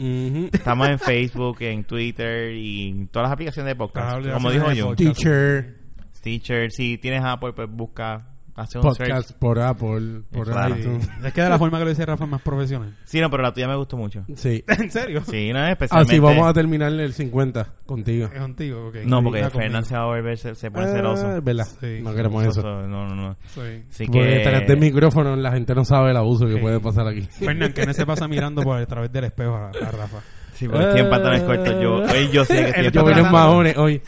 [0.53, 4.27] Estamos en Facebook, en Twitter y en todas las aplicaciones de podcast.
[4.33, 4.93] Como dijo yo.
[4.93, 4.97] de podcast.
[5.21, 5.77] Teacher,
[6.21, 8.25] Teacher, si tienes Apple, pues busca,
[8.57, 9.39] hace un podcast search.
[9.39, 10.75] por Apple, por Claro.
[10.77, 11.07] iTunes.
[11.23, 12.93] Es que de la forma que lo dice Rafa es más profesional.
[13.05, 14.25] Sí, no, pero la tuya me gustó mucho.
[14.35, 14.63] Sí.
[14.67, 15.21] ¿En serio?
[15.23, 16.13] Sí, no, especialmente.
[16.13, 18.29] Así vamos a terminar el 50 contigo.
[18.33, 18.95] Es contigo, ok.
[19.05, 19.49] No, porque.
[19.49, 21.37] Fernán se va a volver, se, se pone Ah, celoso.
[21.37, 21.67] es verdad.
[21.79, 21.99] Sí.
[22.01, 22.61] No queremos eso.
[22.61, 23.37] No, no, no.
[23.53, 23.61] Sí.
[23.89, 24.67] Así Porque detrás que...
[24.67, 26.59] del micrófono la gente no sabe el abuso que Sí.
[26.59, 27.21] puede pasar aquí.
[27.31, 30.17] Fernán, que no se pasa mirando por a través del espejo a, a Rafa.
[30.53, 31.75] Sí, porque estoy en pantalones cortos.
[31.81, 34.01] Yo, hoy yo sé que estoy Yo vine en mahones hoy.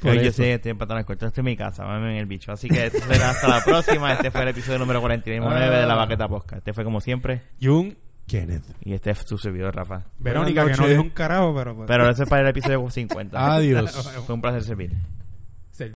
[0.00, 0.42] Por Hoy yo eso.
[0.42, 1.26] estoy en pantalones cortos.
[1.28, 2.52] Estoy en mi casa, mami en el bicho.
[2.52, 4.12] Así que esto será hasta la próxima.
[4.18, 6.58] Este fue el episodio número 49 de La Baqueta Podcast.
[6.58, 7.42] Este fue como siempre.
[7.60, 7.96] Jun,
[8.26, 8.64] Kenneth.
[8.84, 10.04] Y este es su servidor, Rafa.
[10.18, 11.74] Verónica, que no dijo un carajo, pero...
[11.74, 13.54] pues- Pero ese es para el episodio 50.
[13.54, 14.22] Adiós.
[14.26, 14.92] Fue un placer servir.